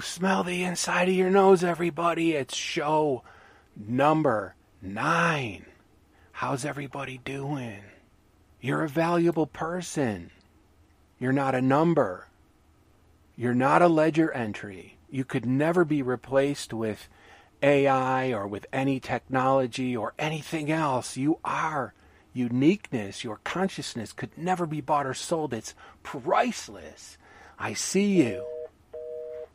Smell 0.00 0.42
the 0.42 0.64
inside 0.64 1.08
of 1.08 1.14
your 1.14 1.30
nose, 1.30 1.62
everybody. 1.62 2.32
It's 2.32 2.56
show 2.56 3.22
number 3.76 4.54
nine. 4.82 5.66
How's 6.32 6.64
everybody 6.64 7.18
doing? 7.18 7.82
You're 8.60 8.84
a 8.84 8.88
valuable 8.88 9.46
person. 9.46 10.30
You're 11.18 11.32
not 11.32 11.54
a 11.54 11.62
number. 11.62 12.28
You're 13.36 13.54
not 13.54 13.82
a 13.82 13.88
ledger 13.88 14.32
entry. 14.32 14.98
You 15.10 15.24
could 15.24 15.46
never 15.46 15.84
be 15.84 16.02
replaced 16.02 16.72
with 16.72 17.08
AI 17.62 18.32
or 18.32 18.46
with 18.46 18.66
any 18.72 18.98
technology 19.00 19.96
or 19.96 20.14
anything 20.18 20.70
else. 20.70 21.16
You 21.16 21.38
are 21.44 21.94
uniqueness. 22.32 23.24
Your 23.24 23.40
consciousness 23.44 24.12
could 24.12 24.36
never 24.36 24.66
be 24.66 24.80
bought 24.80 25.06
or 25.06 25.14
sold. 25.14 25.54
It's 25.54 25.74
priceless. 26.02 27.18
I 27.58 27.72
see 27.72 28.22
you 28.22 28.44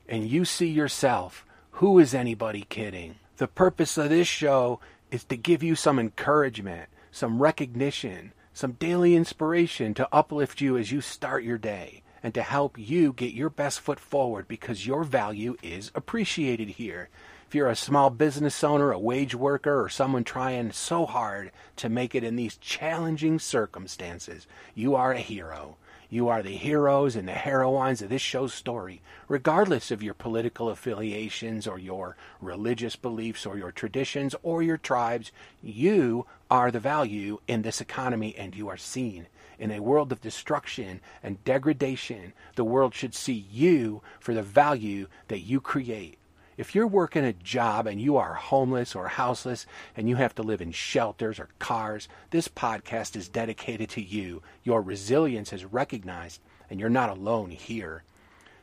and 0.08 0.28
you 0.28 0.46
see 0.46 0.68
yourself, 0.68 1.46
who 1.72 2.00
is 2.00 2.14
anybody 2.14 2.66
kidding? 2.70 3.16
The 3.38 3.48
purpose 3.48 3.98
of 3.98 4.10
this 4.10 4.28
show 4.28 4.80
is 5.10 5.24
to 5.26 5.38
give 5.38 5.64
you 5.64 5.76
some 5.76 6.00
encouragement, 6.00 6.90
some 7.12 7.42
recognition, 7.42 8.34
some 8.54 8.74
daily 8.74 9.16
inspiration 9.16 9.94
to 9.96 10.08
uplift 10.12 10.62
you 10.62 10.78
as 10.78 10.92
you 10.92 11.02
start 11.02 11.44
your 11.44 11.58
day 11.58 12.04
and 12.24 12.34
to 12.34 12.44
help 12.44 12.78
you 12.78 13.14
get 13.14 13.34
your 13.34 13.50
best 13.50 13.80
foot 13.80 14.00
forward 14.00 14.48
because 14.48 14.86
your 14.86 15.04
value 15.04 15.56
is 15.64 15.92
appreciated 15.96 16.70
here. 16.70 17.10
If 17.48 17.56
you're 17.56 17.68
a 17.68 17.76
small 17.76 18.10
business 18.10 18.64
owner, 18.64 18.92
a 18.92 19.00
wage 19.00 19.36
worker, 19.36 19.84
or 19.84 19.90
someone 19.90 20.24
trying 20.24 20.72
so 20.72 21.06
hard 21.06 21.52
to 21.78 21.90
make 21.90 22.16
it 22.16 22.24
in 22.24 22.36
these 22.38 22.56
challenging 22.58 23.40
circumstances, 23.40 24.48
you 24.74 24.96
are 24.96 25.12
a 25.12 25.20
hero. 25.20 25.76
You 26.14 26.28
are 26.28 26.44
the 26.44 26.58
heroes 26.58 27.16
and 27.16 27.26
the 27.26 27.32
heroines 27.32 28.02
of 28.02 28.10
this 28.10 28.22
show's 28.22 28.54
story, 28.54 29.02
regardless 29.30 29.92
of 29.92 30.04
your 30.04 30.14
political 30.14 30.68
affiliations 30.68 31.66
or 31.66 31.80
your 31.80 32.18
religious 32.42 32.98
beliefs 32.98 33.46
or 33.46 33.58
your 33.58 33.72
traditions 33.72 34.36
or 34.44 34.62
your 34.62 34.76
tribes. 34.76 35.32
You 35.64 36.26
are 36.50 36.70
the 36.70 36.82
value 36.82 37.40
in 37.48 37.62
this 37.62 37.80
economy 37.80 38.36
and 38.38 38.54
you 38.54 38.68
are 38.68 38.76
seen. 38.76 39.28
In 39.58 39.72
a 39.72 39.80
world 39.80 40.12
of 40.12 40.20
destruction 40.20 41.00
and 41.24 41.42
degradation, 41.46 42.34
the 42.56 42.66
world 42.66 42.94
should 42.94 43.16
see 43.16 43.46
you 43.50 44.02
for 44.20 44.34
the 44.34 44.44
value 44.44 45.08
that 45.30 45.40
you 45.40 45.62
create. 45.62 46.18
If 46.58 46.76
you're 46.76 46.88
working 46.88 47.24
a 47.24 47.34
job 47.34 47.88
and 47.88 48.00
you 48.00 48.18
are 48.18 48.34
homeless 48.34 48.94
or 48.94 49.08
houseless 49.08 49.66
and 49.96 50.10
you 50.10 50.18
have 50.18 50.36
to 50.36 50.44
live 50.44 50.62
in 50.62 50.74
shelters 50.74 51.40
or 51.40 51.50
cars, 51.60 52.10
this 52.32 52.50
podcast 52.50 53.16
is 53.16 53.30
dedicated 53.30 53.90
to 53.92 54.02
you. 54.02 54.44
Your 54.64 54.82
resilience 54.82 55.54
is 55.54 55.64
recognized 55.64 56.42
and 56.70 56.80
you're 56.80 56.90
not 56.90 57.10
alone 57.10 57.52
here. 57.52 58.04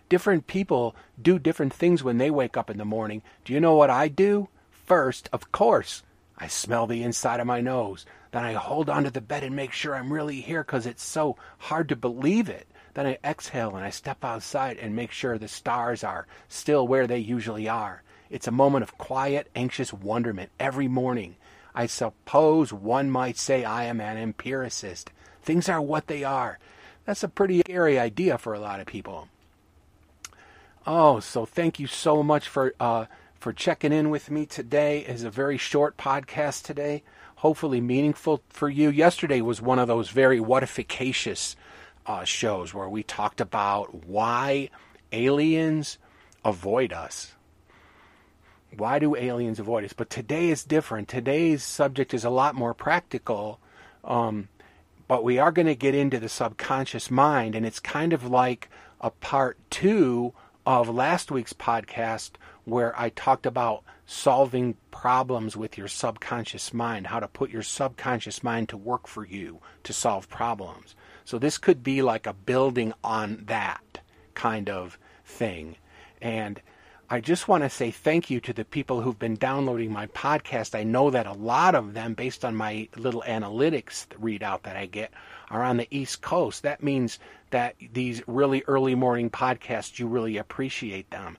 Different 0.09 0.47
people 0.47 0.95
do 1.21 1.39
different 1.39 1.73
things 1.73 2.03
when 2.03 2.19
they 2.19 2.31
wake 2.31 2.57
up 2.57 2.71
in 2.71 2.79
the 2.79 2.85
morning. 2.85 3.23
Do 3.45 3.53
you 3.53 3.61
know 3.61 3.75
what 3.75 3.91
I 3.91 4.09
do? 4.09 4.49
First, 4.71 5.29
of 5.33 5.51
course, 5.53 6.03
I 6.37 6.47
smell 6.47 6.87
the 6.87 7.03
inside 7.03 7.41
of 7.41 7.47
my 7.47 7.61
nose. 7.61 8.07
Then 8.33 8.45
I 8.45 8.53
hold 8.53 8.89
onto 8.89 9.11
the 9.11 9.21
bed 9.21 9.43
and 9.43 9.57
make 9.57 9.73
sure 9.73 9.95
I'm 9.95 10.13
really 10.13 10.41
here 10.41 10.63
because 10.63 10.87
it's 10.87 11.03
so 11.03 11.37
hard 11.59 11.89
to 11.89 11.97
believe 11.97 12.49
it. 12.49 12.67
Then 12.99 13.07
I 13.07 13.19
exhale 13.23 13.77
and 13.77 13.85
I 13.85 13.91
step 13.91 14.25
outside 14.25 14.77
and 14.77 14.97
make 14.97 15.13
sure 15.13 15.39
the 15.39 15.47
stars 15.47 16.03
are 16.03 16.27
still 16.49 16.89
where 16.89 17.07
they 17.07 17.19
usually 17.19 17.69
are. 17.69 18.03
It's 18.29 18.49
a 18.49 18.51
moment 18.51 18.83
of 18.83 18.99
quiet, 18.99 19.49
anxious 19.55 19.93
wonderment 19.93 20.51
every 20.59 20.89
morning. 20.89 21.37
I 21.77 21.87
suppose 21.87 22.73
one 22.73 23.09
might 23.09 23.39
say 23.39 23.63
I 23.63 23.85
am 23.85 24.01
an 24.01 24.17
empiricist. 24.17 25.13
Things 25.45 25.69
are 25.69 25.81
what 25.81 26.09
they 26.09 26.25
are. 26.25 26.59
That's 27.05 27.23
a 27.23 27.29
pretty 27.29 27.61
scary 27.61 28.01
idea 28.01 28.37
for 28.37 28.53
a 28.53 28.59
lot 28.59 28.81
of 28.81 28.89
people. 28.89 29.29
Oh, 30.85 31.21
so 31.21 31.47
thank 31.47 31.79
you 31.79 31.87
so 31.87 32.25
much 32.25 32.49
for 32.49 32.75
uh, 32.81 33.05
for 33.39 33.53
checking 33.53 33.93
in 33.93 34.11
with 34.11 34.29
me 34.29 34.45
today. 34.45 35.05
It's 35.07 35.23
a 35.23 35.31
very 35.31 35.57
short 35.57 35.97
podcast 35.97 36.65
today, 36.65 37.05
hopefully 37.37 37.81
meaningful 37.81 38.43
for 38.49 38.69
you. 38.69 38.91
Yesterday 38.91 39.41
was 39.41 39.63
one 39.63 39.79
of 39.79 39.87
those 39.87 40.09
very 40.09 40.41
whatificacious 40.41 41.55
uh, 42.09 42.25
shows 42.25 42.73
where 42.73 42.89
we 42.89 43.03
talked 43.03 43.41
about 43.41 44.07
why 44.07 44.71
aliens 45.13 45.99
avoid 46.43 46.91
us. 46.93 47.35
Why 48.77 48.99
do 48.99 49.15
aliens 49.15 49.61
avoid 49.61 49.85
us? 49.85 49.93
But 49.93 50.09
today 50.09 50.49
is 50.49 50.65
different. 50.65 51.09
Today's 51.09 51.63
subject 51.63 52.15
is 52.15 52.25
a 52.25 52.31
lot 52.31 52.55
more 52.55 52.73
practical. 52.73 53.61
Um, 54.05 54.49
but 55.07 55.23
we 55.23 55.39
are 55.39 55.53
going 55.53 55.67
to 55.67 55.75
get 55.75 55.95
into 55.95 56.19
the 56.19 56.29
subconscious 56.29 57.11
mind, 57.11 57.55
and 57.55 57.67
it's 57.67 57.81
kind 57.81 58.13
of 58.15 58.25
like 58.25 58.71
a 59.01 59.11
part 59.11 59.59
two 59.71 60.33
of 60.65 60.89
last 60.89 61.31
week's 61.31 61.53
podcast 61.53 62.33
where 62.65 62.99
I 62.99 63.11
talked 63.11 63.47
about 63.47 63.85
solving 64.07 64.77
problems 64.91 65.57
with 65.57 65.77
your 65.77 65.89
subconscious 65.89 66.73
mind, 66.73 67.07
how 67.07 67.21
to 67.21 67.29
put 67.29 67.51
your 67.51 67.63
subconscious 67.63 68.43
mind 68.43 68.71
to 68.71 68.77
work 68.79 69.07
for 69.07 69.27
you 69.27 69.61
to 69.85 69.93
solve 69.93 70.29
problems. 70.31 70.95
So 71.29 71.39
this 71.39 71.59
could 71.59 71.83
be 71.83 72.01
like 72.01 72.27
a 72.27 72.33
building 72.33 72.95
on 73.05 73.43
that 73.49 74.01
kind 74.33 74.71
of 74.71 74.99
thing. 75.27 75.77
And 76.23 76.59
I 77.11 77.21
just 77.21 77.49
want 77.49 77.65
to 77.65 77.69
say 77.69 77.91
thank 77.91 78.31
you 78.31 78.41
to 78.41 78.55
the 78.55 78.65
people 78.65 79.03
who've 79.03 79.19
been 79.19 79.37
downloading 79.37 79.93
my 79.93 80.07
podcast. 80.07 80.75
I 80.75 80.85
know 80.85 81.11
that 81.11 81.27
a 81.27 81.35
lot 81.35 81.75
of 81.75 81.93
them, 81.93 82.15
based 82.15 82.47
on 82.47 82.57
my 82.57 82.89
little 82.97 83.23
analytics 83.27 84.07
readout 84.19 84.63
that 84.63 84.77
I 84.77 84.87
get, 84.87 85.13
are 85.51 85.63
on 85.63 85.77
the 85.77 85.87
East 85.91 86.23
Coast. 86.23 86.63
That 86.63 86.83
means 86.83 87.19
that 87.51 87.75
these 87.93 88.23
really 88.27 88.63
early 88.67 88.95
morning 88.95 89.29
podcasts, 89.29 89.99
you 89.99 90.07
really 90.07 90.39
appreciate 90.39 91.11
them. 91.11 91.37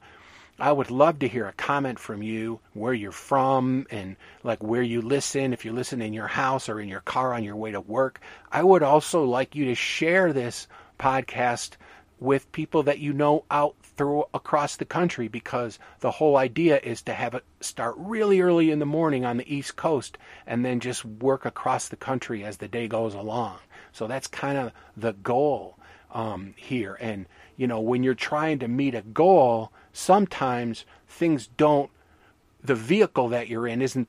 I 0.61 0.71
would 0.71 0.91
love 0.91 1.19
to 1.19 1.27
hear 1.27 1.47
a 1.47 1.53
comment 1.53 1.99
from 1.99 2.21
you, 2.21 2.59
where 2.73 2.93
you're 2.93 3.11
from, 3.11 3.87
and 3.89 4.15
like 4.43 4.61
where 4.61 4.81
you 4.81 5.01
listen, 5.01 5.53
if 5.53 5.65
you 5.65 5.71
listen 5.71 6.01
in 6.01 6.13
your 6.13 6.27
house 6.27 6.69
or 6.69 6.79
in 6.79 6.89
your 6.89 7.01
car 7.01 7.33
on 7.33 7.43
your 7.43 7.55
way 7.55 7.71
to 7.71 7.81
work. 7.81 8.19
I 8.51 8.63
would 8.63 8.83
also 8.83 9.23
like 9.23 9.55
you 9.55 9.65
to 9.65 9.75
share 9.75 10.33
this 10.33 10.67
podcast 10.99 11.71
with 12.19 12.51
people 12.51 12.83
that 12.83 12.99
you 12.99 13.13
know 13.13 13.45
out 13.49 13.75
through 13.81 14.25
across 14.33 14.75
the 14.75 14.85
country 14.85 15.27
because 15.27 15.79
the 16.01 16.11
whole 16.11 16.35
idea 16.35 16.79
is 16.83 17.01
to 17.03 17.13
have 17.13 17.33
it 17.33 17.45
start 17.61 17.95
really 17.97 18.41
early 18.41 18.71
in 18.71 18.79
the 18.79 18.85
morning 18.85 19.25
on 19.25 19.37
the 19.37 19.53
East 19.53 19.75
Coast 19.75 20.17
and 20.45 20.65
then 20.65 20.79
just 20.79 21.05
work 21.05 21.45
across 21.45 21.87
the 21.87 21.95
country 21.95 22.43
as 22.43 22.57
the 22.57 22.67
day 22.67 22.87
goes 22.87 23.13
along. 23.13 23.57
So 23.91 24.07
that's 24.07 24.27
kind 24.27 24.57
of 24.57 24.71
the 24.97 25.13
goal 25.13 25.77
um, 26.11 26.53
here. 26.57 26.97
And, 26.99 27.25
you 27.57 27.67
know, 27.67 27.79
when 27.79 28.03
you're 28.03 28.15
trying 28.15 28.59
to 28.59 28.67
meet 28.67 28.95
a 28.95 29.01
goal, 29.01 29.71
sometimes 29.99 30.85
things 31.07 31.47
don't 31.57 31.91
the 32.63 32.75
vehicle 32.75 33.29
that 33.29 33.47
you're 33.47 33.67
in 33.67 33.81
isn't 33.81 34.07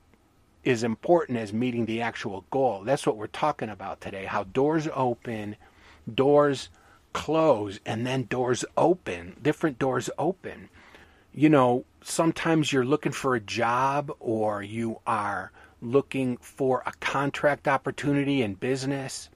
as 0.65 0.83
important 0.83 1.37
as 1.37 1.53
meeting 1.53 1.85
the 1.85 2.01
actual 2.01 2.45
goal. 2.51 2.83
That's 2.83 3.05
what 3.05 3.17
we're 3.17 3.27
talking 3.27 3.69
about 3.69 4.01
today. 4.01 4.25
How 4.25 4.43
doors 4.43 4.87
open, 4.93 5.55
doors 6.13 6.69
close, 7.13 7.79
and 7.85 8.05
then 8.05 8.23
doors 8.23 8.63
open, 8.77 9.37
different 9.41 9.79
doors 9.79 10.09
open. 10.17 10.69
You 11.33 11.49
know, 11.49 11.85
sometimes 12.03 12.71
you're 12.71 12.85
looking 12.85 13.13
for 13.13 13.35
a 13.35 13.39
job 13.39 14.11
or 14.19 14.61
you 14.61 14.99
are 15.07 15.51
looking 15.81 16.37
for 16.37 16.83
a 16.85 16.91
contract 16.99 17.67
opportunity 17.67 18.41
in 18.43 18.53
business 18.53 19.29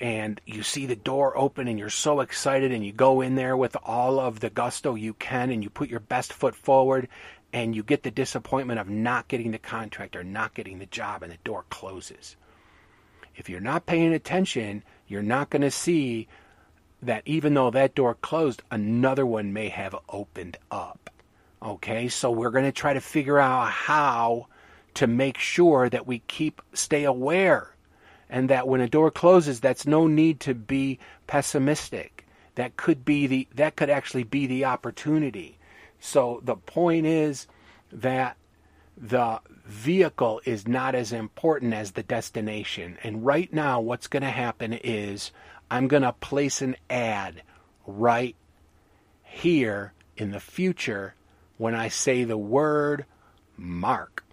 and 0.00 0.40
you 0.46 0.62
see 0.62 0.86
the 0.86 0.96
door 0.96 1.36
open 1.36 1.68
and 1.68 1.78
you're 1.78 1.90
so 1.90 2.20
excited 2.20 2.72
and 2.72 2.84
you 2.84 2.92
go 2.92 3.20
in 3.20 3.34
there 3.34 3.56
with 3.56 3.76
all 3.84 4.18
of 4.18 4.40
the 4.40 4.50
gusto 4.50 4.94
you 4.94 5.14
can 5.14 5.50
and 5.50 5.62
you 5.62 5.70
put 5.70 5.88
your 5.88 6.00
best 6.00 6.32
foot 6.32 6.54
forward 6.54 7.08
and 7.52 7.76
you 7.76 7.82
get 7.82 8.02
the 8.02 8.10
disappointment 8.10 8.80
of 8.80 8.88
not 8.88 9.28
getting 9.28 9.50
the 9.50 9.58
contract 9.58 10.16
or 10.16 10.24
not 10.24 10.54
getting 10.54 10.78
the 10.78 10.86
job 10.86 11.22
and 11.22 11.32
the 11.32 11.38
door 11.44 11.64
closes. 11.70 12.36
If 13.36 13.48
you're 13.48 13.60
not 13.60 13.86
paying 13.86 14.12
attention, 14.12 14.82
you're 15.06 15.22
not 15.22 15.50
going 15.50 15.62
to 15.62 15.70
see 15.70 16.28
that 17.02 17.22
even 17.26 17.54
though 17.54 17.70
that 17.70 17.94
door 17.94 18.14
closed, 18.14 18.62
another 18.70 19.26
one 19.26 19.52
may 19.52 19.68
have 19.68 19.96
opened 20.08 20.56
up. 20.70 21.10
Okay, 21.62 22.08
so 22.08 22.30
we're 22.30 22.50
going 22.50 22.64
to 22.64 22.72
try 22.72 22.92
to 22.92 23.00
figure 23.00 23.38
out 23.38 23.70
how 23.70 24.46
to 24.94 25.06
make 25.06 25.38
sure 25.38 25.88
that 25.88 26.06
we 26.06 26.20
keep 26.20 26.60
stay 26.72 27.04
aware 27.04 27.74
and 28.32 28.48
that 28.48 28.66
when 28.66 28.80
a 28.80 28.88
door 28.88 29.10
closes, 29.10 29.60
that's 29.60 29.86
no 29.86 30.06
need 30.06 30.40
to 30.40 30.54
be 30.54 30.98
pessimistic. 31.26 32.26
That 32.54 32.78
could 32.78 33.04
be 33.04 33.26
the 33.26 33.46
that 33.54 33.76
could 33.76 33.90
actually 33.90 34.24
be 34.24 34.46
the 34.46 34.64
opportunity. 34.64 35.58
So 36.00 36.40
the 36.42 36.56
point 36.56 37.04
is 37.04 37.46
that 37.92 38.38
the 38.96 39.40
vehicle 39.66 40.40
is 40.46 40.66
not 40.66 40.94
as 40.94 41.12
important 41.12 41.74
as 41.74 41.92
the 41.92 42.02
destination. 42.02 42.96
And 43.02 43.24
right 43.24 43.52
now, 43.52 43.80
what's 43.80 44.08
going 44.08 44.22
to 44.22 44.30
happen 44.30 44.72
is 44.72 45.30
I'm 45.70 45.86
going 45.86 46.02
to 46.02 46.12
place 46.14 46.62
an 46.62 46.76
ad 46.88 47.42
right 47.86 48.34
here 49.22 49.92
in 50.16 50.30
the 50.30 50.40
future 50.40 51.14
when 51.58 51.74
I 51.74 51.88
say 51.88 52.24
the 52.24 52.38
word 52.38 53.04
mark. 53.58 54.24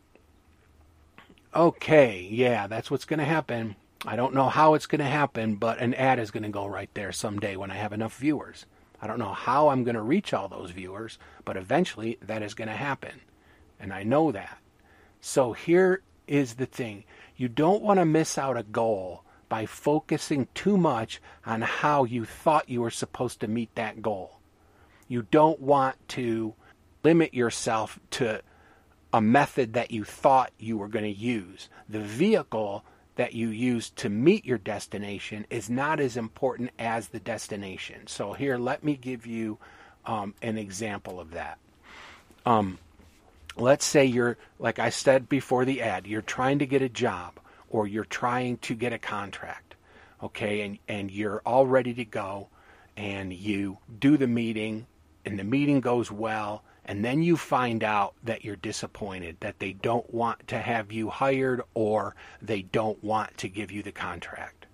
Okay, 1.53 2.27
yeah, 2.31 2.67
that's 2.67 2.89
what's 2.89 3.05
going 3.05 3.19
to 3.19 3.25
happen. 3.25 3.75
I 4.05 4.15
don't 4.15 4.33
know 4.33 4.47
how 4.47 4.75
it's 4.75 4.85
going 4.85 4.99
to 4.99 5.05
happen, 5.05 5.55
but 5.55 5.79
an 5.79 5.93
ad 5.93 6.19
is 6.19 6.31
going 6.31 6.43
to 6.43 6.49
go 6.49 6.65
right 6.65 6.89
there 6.93 7.11
someday 7.11 7.55
when 7.57 7.69
I 7.69 7.75
have 7.75 7.91
enough 7.91 8.17
viewers. 8.17 8.65
I 9.01 9.07
don't 9.07 9.19
know 9.19 9.33
how 9.33 9.69
I'm 9.69 9.83
going 9.83 9.95
to 9.95 10.01
reach 10.01 10.33
all 10.33 10.47
those 10.47 10.71
viewers, 10.71 11.19
but 11.43 11.57
eventually 11.57 12.17
that 12.21 12.41
is 12.41 12.53
going 12.53 12.69
to 12.69 12.75
happen. 12.75 13.21
And 13.79 13.91
I 13.91 14.03
know 14.03 14.31
that. 14.31 14.57
So 15.21 15.53
here 15.53 16.01
is 16.27 16.55
the 16.55 16.65
thing 16.65 17.03
you 17.35 17.49
don't 17.49 17.81
want 17.81 17.99
to 17.99 18.05
miss 18.05 18.37
out 18.37 18.57
a 18.57 18.63
goal 18.63 19.23
by 19.49 19.65
focusing 19.65 20.47
too 20.53 20.77
much 20.77 21.21
on 21.45 21.61
how 21.61 22.03
you 22.03 22.23
thought 22.23 22.69
you 22.69 22.81
were 22.81 22.91
supposed 22.91 23.39
to 23.41 23.47
meet 23.47 23.73
that 23.75 24.01
goal. 24.01 24.39
You 25.07 25.23
don't 25.23 25.59
want 25.59 25.95
to 26.09 26.53
limit 27.03 27.33
yourself 27.33 27.99
to 28.11 28.41
a 29.11 29.21
method 29.21 29.73
that 29.73 29.91
you 29.91 30.03
thought 30.03 30.51
you 30.59 30.77
were 30.77 30.87
going 30.87 31.05
to 31.05 31.19
use. 31.19 31.67
The 31.87 31.99
vehicle 31.99 32.85
that 33.19 33.33
you 33.33 33.49
use 33.49 33.89
to 33.89 34.07
meet 34.07 34.45
your 34.45 34.57
destination 34.57 35.45
is 35.49 35.69
not 35.69 35.99
as 35.99 36.15
important 36.15 36.71
as 36.79 37.09
the 37.09 37.19
destination. 37.19 38.07
So, 38.07 38.31
here, 38.31 38.57
let 38.57 38.81
me 38.81 38.95
give 38.95 39.25
you 39.25 39.57
um, 40.05 40.33
an 40.41 40.57
example 40.57 41.19
of 41.19 41.31
that. 41.31 41.57
Um, 42.45 42.77
let's 43.57 43.83
say 43.83 44.05
you're, 44.05 44.37
like 44.57 44.79
I 44.79 44.89
said 44.89 45.27
before 45.27 45.65
the 45.65 45.81
ad, 45.81 46.07
you're 46.07 46.21
trying 46.21 46.59
to 46.59 46.65
get 46.65 46.81
a 46.81 46.87
job 46.87 47.33
or 47.69 47.85
you're 47.85 48.05
trying 48.05 48.55
to 48.59 48.73
get 48.73 48.93
a 48.93 48.97
contract, 48.97 49.75
okay, 50.23 50.61
and, 50.61 50.79
and 50.87 51.11
you're 51.11 51.41
all 51.45 51.67
ready 51.67 51.93
to 51.95 52.05
go, 52.05 52.47
and 52.95 53.33
you 53.33 53.79
do 53.99 54.15
the 54.15 54.27
meeting, 54.27 54.87
and 55.25 55.37
the 55.37 55.43
meeting 55.43 55.81
goes 55.81 56.09
well, 56.09 56.63
and 56.89 57.05
then 57.05 57.21
you 57.21 57.37
find 57.37 57.83
out 57.83 58.15
that 58.23 58.43
you're 58.43 58.55
disappointed, 58.55 59.37
that 59.41 59.59
they 59.59 59.73
don't 59.73 60.11
want 60.11 60.47
to 60.47 60.57
have 60.57 60.91
you 60.91 61.07
hired 61.07 61.61
or 61.75 62.15
they 62.41 62.63
don't 62.63 63.03
want 63.03 63.37
to 63.37 63.47
give 63.47 63.71
you 63.71 63.83
the 63.83 63.91
contract. 63.91 64.65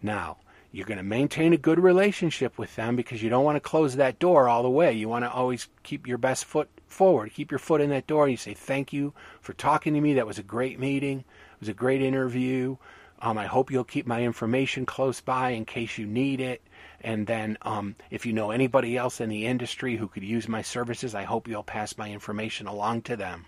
Now, 0.00 0.36
you're 0.70 0.86
going 0.86 0.98
to 0.98 1.02
maintain 1.02 1.52
a 1.52 1.56
good 1.56 1.80
relationship 1.80 2.58
with 2.58 2.76
them 2.76 2.94
because 2.94 3.24
you 3.24 3.28
don't 3.28 3.42
want 3.42 3.56
to 3.56 3.68
close 3.68 3.96
that 3.96 4.20
door 4.20 4.48
all 4.48 4.62
the 4.62 4.70
way. 4.70 4.92
You 4.92 5.08
want 5.08 5.24
to 5.24 5.32
always 5.32 5.66
keep 5.82 6.06
your 6.06 6.16
best 6.16 6.44
foot 6.44 6.68
forward, 6.86 7.32
keep 7.32 7.50
your 7.50 7.58
foot 7.58 7.80
in 7.80 7.90
that 7.90 8.06
door, 8.06 8.26
and 8.26 8.30
you 8.30 8.36
say, 8.36 8.54
Thank 8.54 8.92
you 8.92 9.12
for 9.40 9.52
talking 9.52 9.94
to 9.94 10.00
me. 10.00 10.14
That 10.14 10.28
was 10.28 10.38
a 10.38 10.44
great 10.44 10.78
meeting. 10.78 11.18
It 11.18 11.58
was 11.58 11.68
a 11.68 11.74
great 11.74 12.02
interview. 12.02 12.76
Um, 13.20 13.36
I 13.36 13.46
hope 13.46 13.72
you'll 13.72 13.82
keep 13.82 14.06
my 14.06 14.22
information 14.22 14.86
close 14.86 15.20
by 15.20 15.50
in 15.50 15.64
case 15.64 15.98
you 15.98 16.06
need 16.06 16.40
it. 16.40 16.62
And 17.00 17.26
then, 17.26 17.58
um, 17.62 17.94
if 18.10 18.26
you 18.26 18.32
know 18.32 18.50
anybody 18.50 18.96
else 18.96 19.20
in 19.20 19.28
the 19.28 19.46
industry 19.46 19.96
who 19.96 20.08
could 20.08 20.24
use 20.24 20.48
my 20.48 20.62
services, 20.62 21.14
I 21.14 21.24
hope 21.24 21.46
you'll 21.46 21.62
pass 21.62 21.96
my 21.96 22.10
information 22.10 22.66
along 22.66 23.02
to 23.02 23.16
them. 23.16 23.46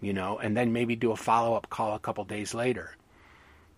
You 0.00 0.12
know, 0.12 0.38
and 0.38 0.56
then 0.56 0.72
maybe 0.72 0.94
do 0.94 1.10
a 1.10 1.16
follow 1.16 1.54
up 1.54 1.70
call 1.70 1.94
a 1.94 1.98
couple 1.98 2.24
days 2.24 2.52
later. 2.52 2.96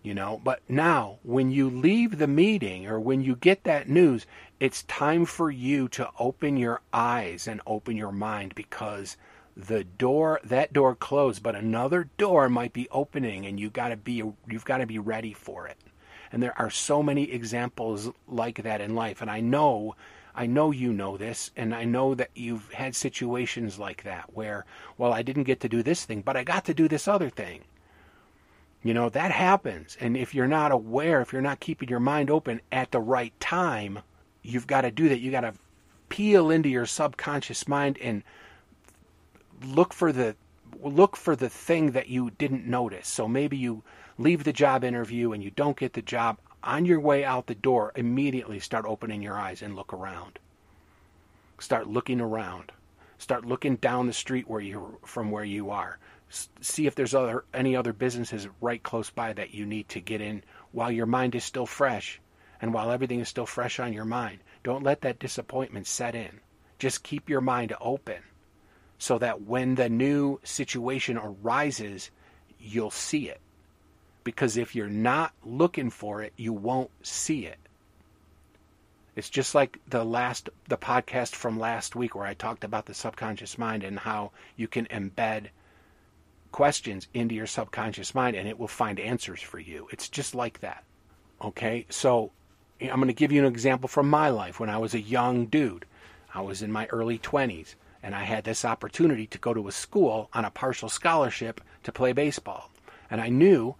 You 0.01 0.13
know, 0.13 0.39
but 0.43 0.61
now 0.69 1.19
when 1.23 1.51
you 1.51 1.69
leave 1.69 2.17
the 2.17 2.27
meeting 2.27 2.87
or 2.87 2.99
when 2.99 3.21
you 3.21 3.35
get 3.35 3.63
that 3.65 3.89
news, 3.89 4.25
it's 4.59 4.83
time 4.83 5.25
for 5.25 5.51
you 5.51 5.87
to 5.89 6.09
open 6.17 6.57
your 6.57 6.81
eyes 6.93 7.47
and 7.47 7.61
open 7.65 7.97
your 7.97 8.11
mind 8.11 8.55
because 8.55 9.17
the 9.57 9.83
door 9.83 10.39
that 10.43 10.71
door 10.71 10.95
closed 10.95 11.43
but 11.43 11.53
another 11.53 12.09
door 12.17 12.47
might 12.47 12.71
be 12.71 12.87
opening 12.91 13.45
and 13.45 13.59
you 13.59 13.69
got 13.69 13.89
to 13.89 13.97
be 13.97 14.23
you've 14.47 14.63
got 14.63 14.77
to 14.77 14.85
be 14.85 14.97
ready 14.97 15.33
for 15.33 15.67
it 15.67 15.77
and 16.31 16.41
there 16.41 16.57
are 16.59 16.69
so 16.69 17.01
many 17.01 17.31
examples 17.31 18.09
like 18.27 18.63
that 18.63 18.81
in 18.81 18.95
life. 18.95 19.21
And 19.21 19.31
i 19.31 19.39
know 19.39 19.95
i 20.35 20.45
know 20.45 20.71
you 20.71 20.93
know 20.93 21.17
this. 21.17 21.51
And 21.55 21.73
i 21.73 21.83
know 21.83 22.15
that 22.15 22.31
you've 22.35 22.71
had 22.73 22.95
situations 22.95 23.79
like 23.79 24.03
that 24.03 24.33
where 24.33 24.65
well 24.97 25.13
i 25.13 25.21
didn't 25.21 25.43
get 25.43 25.59
to 25.61 25.69
do 25.69 25.83
this 25.83 26.05
thing 26.05 26.21
but 26.21 26.37
i 26.37 26.43
got 26.43 26.65
to 26.65 26.73
do 26.73 26.87
this 26.87 27.07
other 27.07 27.29
thing. 27.29 27.61
You 28.83 28.93
know 28.93 29.09
that 29.09 29.31
happens. 29.31 29.97
And 29.99 30.15
if 30.15 30.33
you're 30.33 30.47
not 30.47 30.71
aware 30.71 31.21
if 31.21 31.33
you're 31.33 31.41
not 31.41 31.59
keeping 31.59 31.89
your 31.89 31.99
mind 31.99 32.29
open 32.29 32.61
at 32.71 32.91
the 32.91 33.01
right 33.01 33.37
time 33.39 33.99
you've 34.41 34.67
got 34.67 34.81
to 34.81 34.91
do 34.91 35.09
that. 35.09 35.19
You 35.19 35.31
got 35.31 35.41
to 35.41 35.53
peel 36.09 36.49
into 36.49 36.69
your 36.69 36.85
subconscious 36.85 37.67
mind 37.67 37.97
and 37.99 38.23
look 39.63 39.93
for 39.93 40.11
the 40.11 40.35
look 40.81 41.15
for 41.15 41.35
the 41.35 41.49
thing 41.49 41.91
that 41.91 42.07
you 42.07 42.31
didn't 42.31 42.65
notice. 42.65 43.07
So 43.07 43.27
maybe 43.27 43.57
you 43.57 43.83
leave 44.17 44.43
the 44.43 44.53
job 44.53 44.83
interview 44.83 45.31
and 45.31 45.43
you 45.43 45.51
don't 45.51 45.77
get 45.77 45.93
the 45.93 46.01
job. 46.01 46.37
On 46.63 46.85
your 46.85 46.99
way 46.99 47.23
out 47.23 47.47
the 47.47 47.55
door, 47.55 47.91
immediately 47.95 48.59
start 48.59 48.85
opening 48.85 49.21
your 49.21 49.37
eyes 49.37 49.61
and 49.61 49.75
look 49.75 49.93
around. 49.93 50.39
Start 51.59 51.87
looking 51.87 52.19
around. 52.21 52.71
Start 53.17 53.45
looking 53.45 53.75
down 53.75 54.07
the 54.07 54.13
street 54.13 54.47
where 54.47 54.61
you 54.61 54.99
from 55.05 55.31
where 55.31 55.43
you 55.43 55.71
are. 55.71 55.99
See 56.61 56.85
if 56.85 56.95
there's 56.95 57.15
other 57.15 57.45
any 57.53 57.75
other 57.75 57.93
businesses 57.93 58.47
right 58.61 58.81
close 58.81 59.09
by 59.09 59.33
that 59.33 59.53
you 59.53 59.65
need 59.65 59.89
to 59.89 59.99
get 59.99 60.21
in 60.21 60.43
while 60.71 60.91
your 60.91 61.05
mind 61.05 61.35
is 61.35 61.43
still 61.43 61.65
fresh 61.65 62.21
and 62.61 62.73
while 62.73 62.91
everything 62.91 63.19
is 63.19 63.29
still 63.29 63.45
fresh 63.45 63.79
on 63.79 63.93
your 63.93 64.05
mind. 64.05 64.39
Don't 64.63 64.83
let 64.83 65.01
that 65.01 65.19
disappointment 65.19 65.87
set 65.87 66.15
in. 66.15 66.39
Just 66.77 67.03
keep 67.03 67.29
your 67.29 67.41
mind 67.41 67.73
open 67.81 68.21
so 68.99 69.17
that 69.17 69.41
when 69.41 69.75
the 69.75 69.89
new 69.89 70.39
situation 70.43 71.17
arises, 71.17 72.11
you'll 72.59 72.91
see 72.91 73.29
it. 73.29 73.39
Because 74.25 74.57
if 74.57 74.75
you're 74.75 74.89
not 74.89 75.33
looking 75.43 75.89
for 75.89 76.21
it, 76.21 76.33
you 76.35 76.51
won't 76.51 76.91
see 77.01 77.45
it. 77.45 77.57
It's 79.15 79.29
just 79.29 79.55
like 79.55 79.79
the 79.87 80.03
last 80.03 80.49
the 80.67 80.77
podcast 80.77 81.33
from 81.33 81.57
last 81.57 81.95
week 81.95 82.13
where 82.13 82.27
I 82.27 82.33
talked 82.33 82.63
about 82.63 82.85
the 82.85 82.93
subconscious 82.93 83.57
mind 83.57 83.83
and 83.83 83.97
how 83.97 84.31
you 84.55 84.67
can 84.67 84.85
embed 84.87 85.47
questions 86.51 87.07
into 87.13 87.35
your 87.35 87.47
subconscious 87.47 88.13
mind 88.13 88.35
and 88.35 88.47
it 88.47 88.59
will 88.59 88.67
find 88.67 88.99
answers 88.99 89.41
for 89.41 89.59
you. 89.59 89.87
It's 89.91 90.09
just 90.09 90.35
like 90.35 90.59
that. 90.59 90.83
Okay? 91.41 91.85
So 91.89 92.31
I'm 92.81 92.95
going 92.95 93.07
to 93.07 93.13
give 93.13 93.31
you 93.31 93.45
an 93.45 93.51
example 93.51 93.87
from 93.87 94.09
my 94.09 94.29
life 94.29 94.59
when 94.59 94.69
I 94.69 94.77
was 94.77 94.93
a 94.93 95.01
young 95.01 95.45
dude. 95.45 95.85
I 96.33 96.41
was 96.41 96.61
in 96.61 96.71
my 96.71 96.85
early 96.87 97.17
20s 97.17 97.75
and 98.01 98.15
I 98.15 98.23
had 98.23 98.43
this 98.43 98.65
opportunity 98.65 99.27
to 99.27 99.37
go 99.37 99.53
to 99.53 99.67
a 99.67 99.71
school 99.71 100.29
on 100.33 100.45
a 100.45 100.51
partial 100.51 100.89
scholarship 100.89 101.61
to 101.83 101.91
play 101.91 102.13
baseball. 102.13 102.69
And 103.09 103.19
I 103.19 103.29
knew 103.29 103.75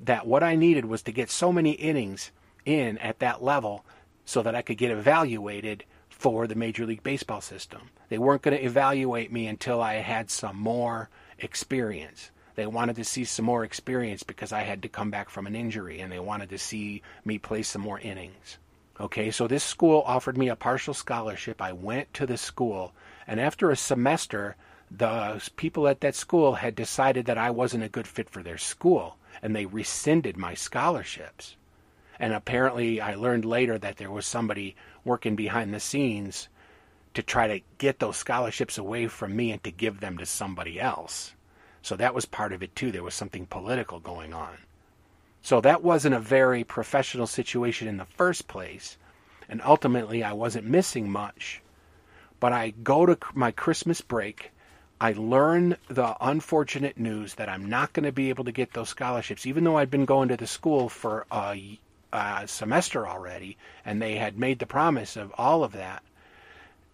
that 0.00 0.26
what 0.26 0.42
I 0.42 0.54
needed 0.54 0.84
was 0.84 1.02
to 1.02 1.12
get 1.12 1.30
so 1.30 1.52
many 1.52 1.72
innings 1.72 2.30
in 2.64 2.98
at 2.98 3.18
that 3.20 3.42
level 3.42 3.84
so 4.24 4.42
that 4.42 4.54
I 4.54 4.62
could 4.62 4.78
get 4.78 4.90
evaluated 4.90 5.84
for 6.08 6.46
the 6.46 6.54
Major 6.54 6.86
League 6.86 7.02
Baseball 7.02 7.40
system. 7.40 7.90
They 8.08 8.18
weren't 8.18 8.42
going 8.42 8.56
to 8.56 8.64
evaluate 8.64 9.32
me 9.32 9.46
until 9.46 9.80
I 9.80 9.94
had 9.94 10.30
some 10.30 10.56
more 10.56 11.08
experience. 11.38 12.30
They 12.54 12.66
wanted 12.66 12.96
to 12.96 13.04
see 13.04 13.24
some 13.24 13.44
more 13.44 13.64
experience 13.64 14.22
because 14.22 14.52
I 14.52 14.60
had 14.60 14.82
to 14.82 14.88
come 14.88 15.10
back 15.10 15.28
from 15.28 15.46
an 15.46 15.54
injury 15.54 16.00
and 16.00 16.10
they 16.10 16.18
wanted 16.18 16.48
to 16.50 16.58
see 16.58 17.02
me 17.24 17.38
play 17.38 17.62
some 17.62 17.82
more 17.82 18.00
innings. 18.00 18.58
Okay, 18.98 19.30
so 19.30 19.46
this 19.46 19.62
school 19.62 20.02
offered 20.06 20.38
me 20.38 20.48
a 20.48 20.56
partial 20.56 20.94
scholarship. 20.94 21.60
I 21.60 21.72
went 21.72 22.14
to 22.14 22.26
the 22.26 22.38
school 22.38 22.94
and 23.26 23.40
after 23.40 23.70
a 23.70 23.76
semester, 23.76 24.56
the 24.90 25.42
people 25.56 25.88
at 25.88 26.00
that 26.00 26.14
school 26.14 26.54
had 26.54 26.76
decided 26.76 27.26
that 27.26 27.38
I 27.38 27.50
wasn't 27.50 27.82
a 27.82 27.88
good 27.88 28.06
fit 28.06 28.30
for 28.30 28.42
their 28.42 28.58
school, 28.58 29.16
and 29.42 29.54
they 29.54 29.66
rescinded 29.66 30.36
my 30.36 30.54
scholarships. 30.54 31.56
And 32.20 32.32
apparently, 32.32 33.00
I 33.00 33.14
learned 33.14 33.44
later 33.44 33.78
that 33.78 33.96
there 33.96 34.10
was 34.10 34.26
somebody 34.26 34.76
working 35.04 35.34
behind 35.36 35.74
the 35.74 35.80
scenes 35.80 36.48
to 37.14 37.22
try 37.22 37.48
to 37.48 37.64
get 37.78 37.98
those 37.98 38.16
scholarships 38.16 38.78
away 38.78 39.08
from 39.08 39.34
me 39.34 39.50
and 39.50 39.62
to 39.64 39.70
give 39.70 40.00
them 40.00 40.18
to 40.18 40.26
somebody 40.26 40.80
else. 40.80 41.34
So 41.82 41.96
that 41.96 42.14
was 42.14 42.26
part 42.26 42.52
of 42.52 42.62
it 42.62 42.76
too. 42.76 42.92
There 42.92 43.02
was 43.02 43.14
something 43.14 43.46
political 43.46 44.00
going 44.00 44.32
on. 44.32 44.56
So 45.42 45.60
that 45.60 45.82
wasn't 45.82 46.14
a 46.14 46.20
very 46.20 46.64
professional 46.64 47.26
situation 47.26 47.88
in 47.88 47.96
the 47.96 48.04
first 48.04 48.48
place. 48.48 48.98
And 49.48 49.62
ultimately, 49.62 50.22
I 50.22 50.32
wasn't 50.32 50.66
missing 50.66 51.10
much 51.10 51.60
but 52.40 52.52
I 52.52 52.70
go 52.70 53.06
to 53.06 53.18
my 53.34 53.50
Christmas 53.50 54.00
break. 54.00 54.52
I 55.00 55.12
learn 55.12 55.76
the 55.88 56.16
unfortunate 56.20 56.98
news 56.98 57.34
that 57.34 57.48
I'm 57.48 57.68
not 57.68 57.92
going 57.92 58.04
to 58.04 58.12
be 58.12 58.30
able 58.30 58.44
to 58.44 58.52
get 58.52 58.72
those 58.72 58.88
scholarships, 58.88 59.46
even 59.46 59.64
though 59.64 59.76
I'd 59.76 59.90
been 59.90 60.06
going 60.06 60.28
to 60.28 60.36
the 60.36 60.46
school 60.46 60.88
for 60.88 61.26
a, 61.30 61.78
a 62.12 62.48
semester 62.48 63.06
already, 63.06 63.58
and 63.84 64.00
they 64.00 64.16
had 64.16 64.38
made 64.38 64.58
the 64.58 64.66
promise 64.66 65.16
of 65.16 65.32
all 65.36 65.64
of 65.64 65.72
that. 65.72 66.02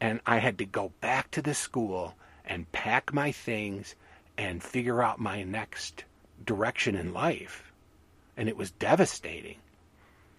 And 0.00 0.20
I 0.26 0.38
had 0.38 0.58
to 0.58 0.64
go 0.64 0.92
back 1.00 1.30
to 1.32 1.42
the 1.42 1.54
school 1.54 2.16
and 2.44 2.70
pack 2.72 3.12
my 3.12 3.30
things 3.30 3.94
and 4.36 4.62
figure 4.62 5.02
out 5.02 5.20
my 5.20 5.44
next 5.44 6.04
direction 6.44 6.96
in 6.96 7.12
life. 7.12 7.72
And 8.36 8.48
it 8.48 8.56
was 8.56 8.72
devastating. 8.72 9.58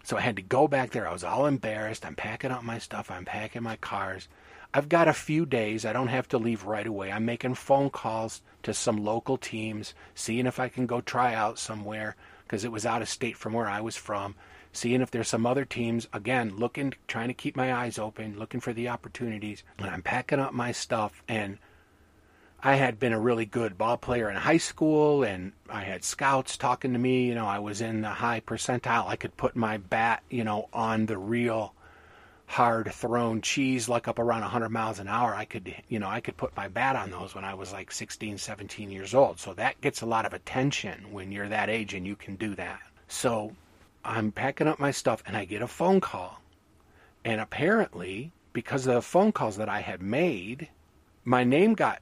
So 0.03 0.17
I 0.17 0.21
had 0.21 0.35
to 0.35 0.41
go 0.41 0.67
back 0.67 0.91
there. 0.91 1.07
I 1.07 1.13
was 1.13 1.23
all 1.23 1.45
embarrassed. 1.45 2.05
I'm 2.05 2.15
packing 2.15 2.51
up 2.51 2.63
my 2.63 2.77
stuff. 2.77 3.09
I'm 3.09 3.23
packing 3.23 3.63
my 3.63 3.77
cars. 3.77 4.27
I've 4.73 4.89
got 4.89 5.07
a 5.07 5.13
few 5.13 5.45
days. 5.45 5.85
I 5.85 5.93
don't 5.93 6.07
have 6.07 6.27
to 6.29 6.37
leave 6.39 6.65
right 6.65 6.87
away. 6.87 7.11
I'm 7.11 7.25
making 7.25 7.55
phone 7.55 7.91
calls 7.91 8.41
to 8.63 8.73
some 8.73 9.03
local 9.03 9.37
teams, 9.37 9.93
seeing 10.15 10.47
if 10.47 10.59
I 10.59 10.67
can 10.67 10.87
go 10.87 10.99
try 10.99 11.35
out 11.35 11.59
somewhere 11.59 12.15
because 12.43 12.63
it 12.63 12.71
was 12.71 12.85
out 12.85 13.01
of 13.01 13.09
state 13.09 13.37
from 13.37 13.53
where 13.53 13.69
I 13.69 13.81
was 13.81 13.95
from. 13.95 14.35
Seeing 14.71 15.01
if 15.01 15.11
there's 15.11 15.27
some 15.27 15.45
other 15.45 15.65
teams. 15.65 16.07
Again, 16.11 16.55
looking, 16.57 16.95
trying 17.07 17.27
to 17.27 17.35
keep 17.35 17.55
my 17.55 17.71
eyes 17.71 17.99
open, 17.99 18.39
looking 18.39 18.59
for 18.59 18.73
the 18.73 18.89
opportunities. 18.89 19.63
And 19.77 19.87
I'm 19.87 20.01
packing 20.01 20.39
up 20.39 20.53
my 20.53 20.71
stuff. 20.71 21.21
And 21.27 21.59
I 22.63 22.75
had 22.75 22.97
been 22.97 23.13
a 23.13 23.19
really 23.19 23.45
good 23.45 23.77
ball 23.77 23.97
player 23.97 24.29
in 24.29 24.37
high 24.37 24.57
school, 24.57 25.21
and 25.21 25.51
I 25.69 25.81
had 25.81 26.03
scouts 26.03 26.57
talking 26.57 26.93
to 26.93 26.99
me. 26.99 27.27
You 27.27 27.35
know, 27.35 27.45
I 27.45 27.59
was 27.59 27.81
in 27.81 28.01
the 28.01 28.09
high 28.09 28.39
percentile. 28.39 29.07
I 29.07 29.17
could 29.17 29.37
put 29.37 29.55
my 29.55 29.77
bat, 29.77 30.23
you 30.29 30.43
know, 30.43 30.69
on 30.73 31.05
the 31.05 31.17
real 31.17 31.75
hard 32.45 32.91
thrown 32.93 33.41
cheese 33.41 33.89
like 33.89 34.07
up 34.07 34.19
around 34.19 34.41
100 34.41 34.69
miles 34.69 34.99
an 34.99 35.07
hour 35.07 35.33
i 35.33 35.45
could 35.45 35.73
you 35.87 35.97
know 35.97 36.07
i 36.07 36.19
could 36.19 36.37
put 36.37 36.55
my 36.55 36.67
bat 36.67 36.95
on 36.95 37.09
those 37.09 37.33
when 37.33 37.43
i 37.43 37.53
was 37.53 37.71
like 37.73 37.91
16 37.91 38.37
17 38.37 38.91
years 38.91 39.13
old. 39.15 39.39
So 39.39 39.53
that 39.53 39.79
gets 39.81 40.01
a 40.01 40.05
lot 40.05 40.25
of 40.25 40.33
attention 40.33 41.11
when 41.11 41.31
you're 41.31 41.49
that 41.49 41.69
age 41.69 41.93
and 41.93 42.05
you 42.05 42.15
can 42.15 42.35
do 42.35 42.55
that. 42.55 42.79
So 43.07 43.55
i'm 44.05 44.31
packing 44.31 44.67
up 44.67 44.79
my 44.79 44.91
stuff 44.91 45.23
and 45.25 45.35
i 45.37 45.45
get 45.45 45.61
a 45.61 45.67
phone 45.67 46.01
call. 46.01 46.41
And 47.25 47.39
apparently 47.39 48.31
because 48.51 48.85
of 48.85 48.95
the 48.95 49.01
phone 49.01 49.31
calls 49.31 49.57
that 49.57 49.69
i 49.69 49.79
had 49.79 50.01
made 50.01 50.67
my 51.25 51.43
name 51.43 51.73
got 51.73 52.01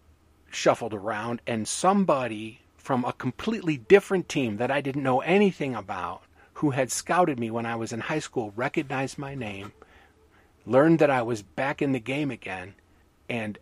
shuffled 0.50 0.94
around 0.94 1.42
and 1.48 1.68
somebody 1.68 2.60
from 2.76 3.06
a 3.06 3.14
completely 3.14 3.78
different 3.78 4.28
team 4.28 4.58
that 4.58 4.72
i 4.72 4.82
didn't 4.82 5.04
know 5.04 5.22
anything 5.22 5.76
about 5.76 6.24
who 6.56 6.72
had 6.72 6.92
scouted 6.92 7.40
me 7.40 7.50
when 7.50 7.66
i 7.66 7.76
was 7.76 7.94
in 7.94 8.00
high 8.00 8.20
school 8.20 8.52
recognized 8.56 9.18
my 9.18 9.34
name 9.36 9.72
learned 10.66 11.00
that 11.00 11.10
I 11.10 11.22
was 11.22 11.42
back 11.42 11.82
in 11.82 11.92
the 11.92 12.00
game 12.00 12.32
again, 12.32 12.76
and 13.30 13.58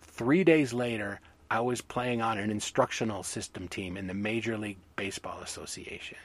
three 0.00 0.44
days 0.44 0.72
later, 0.72 1.20
I 1.50 1.60
was 1.60 1.80
playing 1.80 2.20
on 2.20 2.38
an 2.38 2.50
instructional 2.50 3.22
system 3.22 3.68
team 3.68 3.96
in 3.96 4.06
the 4.06 4.14
Major 4.14 4.58
League 4.58 4.78
Baseball 4.96 5.40
Association. 5.40 6.18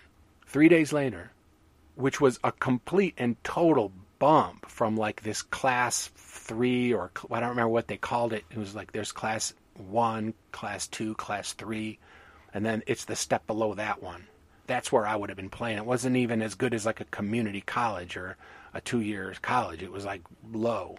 Three 0.45 0.67
days 0.67 0.91
later, 0.91 1.31
which 1.95 2.19
was 2.19 2.39
a 2.43 2.51
complete 2.51 3.13
and 3.17 3.41
total 3.43 3.91
bump 4.19 4.69
from 4.69 4.95
like 4.97 5.21
this 5.21 5.41
class 5.41 6.09
three 6.15 6.93
or 6.93 7.11
I 7.31 7.39
don't 7.39 7.49
remember 7.49 7.69
what 7.69 7.87
they 7.87 7.97
called 7.97 8.33
it. 8.33 8.43
It 8.51 8.57
was 8.57 8.75
like 8.75 8.91
there's 8.91 9.11
class 9.11 9.53
one, 9.75 10.33
class 10.51 10.87
two, 10.87 11.15
class 11.15 11.53
three, 11.53 11.99
and 12.53 12.65
then 12.65 12.83
it's 12.87 13.05
the 13.05 13.15
step 13.15 13.47
below 13.47 13.73
that 13.75 14.01
one. 14.01 14.25
That's 14.67 14.91
where 14.91 15.05
I 15.05 15.15
would 15.15 15.29
have 15.29 15.37
been 15.37 15.49
playing. 15.49 15.77
It 15.77 15.85
wasn't 15.85 16.15
even 16.15 16.41
as 16.41 16.55
good 16.55 16.73
as 16.73 16.85
like 16.85 17.01
a 17.01 17.05
community 17.05 17.61
college 17.61 18.15
or 18.17 18.37
a 18.73 18.81
two 18.81 19.01
years 19.01 19.39
college. 19.39 19.83
It 19.83 19.91
was 19.91 20.05
like 20.05 20.21
low. 20.51 20.97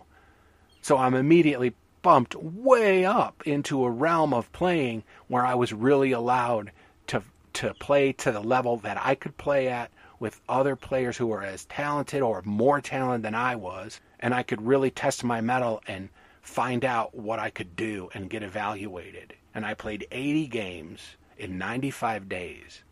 So 0.82 0.96
I'm 0.96 1.14
immediately 1.14 1.74
bumped 2.02 2.34
way 2.36 3.04
up 3.04 3.42
into 3.46 3.84
a 3.84 3.90
realm 3.90 4.34
of 4.34 4.52
playing 4.52 5.02
where 5.28 5.46
I 5.46 5.54
was 5.54 5.72
really 5.72 6.12
allowed 6.12 6.70
to 7.06 7.22
to 7.54 7.72
play 7.74 8.12
to 8.12 8.32
the 8.32 8.40
level 8.40 8.76
that 8.78 8.98
I 9.00 9.14
could 9.14 9.36
play 9.36 9.68
at 9.68 9.90
with 10.18 10.40
other 10.48 10.76
players 10.76 11.16
who 11.16 11.26
were 11.26 11.42
as 11.42 11.64
talented 11.66 12.20
or 12.20 12.42
more 12.44 12.80
talented 12.80 13.22
than 13.22 13.34
I 13.34 13.56
was, 13.56 14.00
and 14.20 14.34
I 14.34 14.42
could 14.42 14.60
really 14.62 14.90
test 14.90 15.24
my 15.24 15.40
mettle 15.40 15.82
and 15.86 16.08
find 16.42 16.84
out 16.84 17.14
what 17.14 17.38
I 17.38 17.50
could 17.50 17.76
do 17.76 18.10
and 18.14 18.30
get 18.30 18.42
evaluated. 18.42 19.34
And 19.54 19.64
I 19.64 19.74
played 19.74 20.06
80 20.10 20.46
games 20.48 21.00
in 21.38 21.58
95 21.58 22.28
days, 22.28 22.82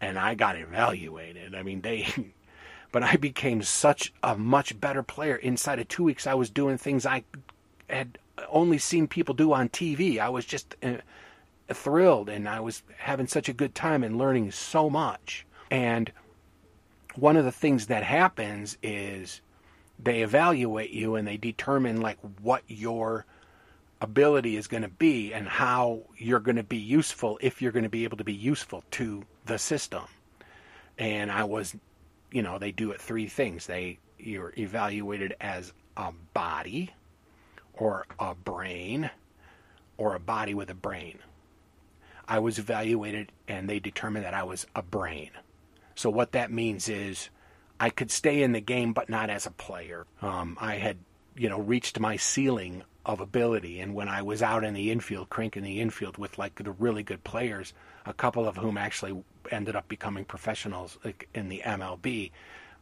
and 0.00 0.18
I 0.18 0.34
got 0.34 0.56
evaluated. 0.56 1.54
I 1.54 1.62
mean, 1.62 1.80
they 1.80 2.06
but 2.96 3.02
I 3.02 3.16
became 3.16 3.62
such 3.62 4.10
a 4.22 4.38
much 4.38 4.80
better 4.80 5.02
player. 5.02 5.36
Inside 5.36 5.80
of 5.80 5.86
two 5.86 6.02
weeks, 6.02 6.26
I 6.26 6.32
was 6.32 6.48
doing 6.48 6.78
things 6.78 7.04
I 7.04 7.24
had 7.90 8.16
only 8.48 8.78
seen 8.78 9.06
people 9.06 9.34
do 9.34 9.52
on 9.52 9.68
TV. 9.68 10.18
I 10.18 10.30
was 10.30 10.46
just 10.46 10.76
uh, 10.82 10.94
thrilled 11.68 12.30
and 12.30 12.48
I 12.48 12.60
was 12.60 12.82
having 12.96 13.26
such 13.26 13.50
a 13.50 13.52
good 13.52 13.74
time 13.74 14.02
and 14.02 14.16
learning 14.16 14.50
so 14.50 14.88
much. 14.88 15.44
And 15.70 16.10
one 17.16 17.36
of 17.36 17.44
the 17.44 17.52
things 17.52 17.88
that 17.88 18.02
happens 18.02 18.78
is 18.82 19.42
they 20.02 20.22
evaluate 20.22 20.88
you 20.88 21.16
and 21.16 21.28
they 21.28 21.36
determine 21.36 22.00
like 22.00 22.16
what 22.40 22.62
your 22.66 23.26
ability 24.00 24.56
is 24.56 24.68
going 24.68 24.84
to 24.84 24.88
be 24.88 25.34
and 25.34 25.46
how 25.46 26.00
you're 26.16 26.40
going 26.40 26.56
to 26.56 26.62
be 26.62 26.78
useful 26.78 27.38
if 27.42 27.60
you're 27.60 27.72
going 27.72 27.82
to 27.82 27.90
be 27.90 28.04
able 28.04 28.16
to 28.16 28.24
be 28.24 28.32
useful 28.32 28.82
to 28.92 29.22
the 29.44 29.58
system. 29.58 30.04
And 30.96 31.30
I 31.30 31.44
was 31.44 31.76
you 32.30 32.42
know, 32.42 32.58
they 32.58 32.72
do 32.72 32.90
it 32.90 33.00
three 33.00 33.26
things. 33.26 33.66
They 33.66 33.98
you're 34.18 34.52
evaluated 34.56 35.34
as 35.40 35.72
a 35.96 36.12
body 36.34 36.92
or 37.74 38.06
a 38.18 38.34
brain 38.34 39.10
or 39.98 40.14
a 40.14 40.20
body 40.20 40.54
with 40.54 40.70
a 40.70 40.74
brain. 40.74 41.18
I 42.28 42.38
was 42.40 42.58
evaluated 42.58 43.30
and 43.46 43.68
they 43.68 43.78
determined 43.78 44.24
that 44.24 44.34
I 44.34 44.42
was 44.42 44.66
a 44.74 44.82
brain. 44.82 45.30
So 45.94 46.10
what 46.10 46.32
that 46.32 46.50
means 46.50 46.88
is 46.88 47.30
I 47.78 47.90
could 47.90 48.10
stay 48.10 48.42
in 48.42 48.52
the 48.52 48.60
game 48.60 48.92
but 48.92 49.08
not 49.08 49.30
as 49.30 49.46
a 49.46 49.50
player. 49.50 50.06
Um, 50.20 50.56
I 50.60 50.76
had, 50.76 50.98
you 51.36 51.48
know, 51.48 51.60
reached 51.60 52.00
my 52.00 52.16
ceiling 52.16 52.82
of 53.04 53.20
ability 53.20 53.80
and 53.80 53.94
when 53.94 54.08
I 54.08 54.22
was 54.22 54.42
out 54.42 54.64
in 54.64 54.74
the 54.74 54.90
infield, 54.90 55.30
cranking 55.30 55.62
the 55.62 55.80
infield 55.80 56.18
with 56.18 56.38
like 56.38 56.56
the 56.56 56.72
really 56.72 57.04
good 57.04 57.22
players, 57.22 57.72
a 58.04 58.12
couple 58.12 58.46
of 58.48 58.56
whom 58.56 58.76
actually 58.76 59.22
ended 59.46 59.76
up 59.76 59.88
becoming 59.88 60.24
professionals 60.24 60.98
in 61.34 61.48
the 61.48 61.62
MLB, 61.64 62.30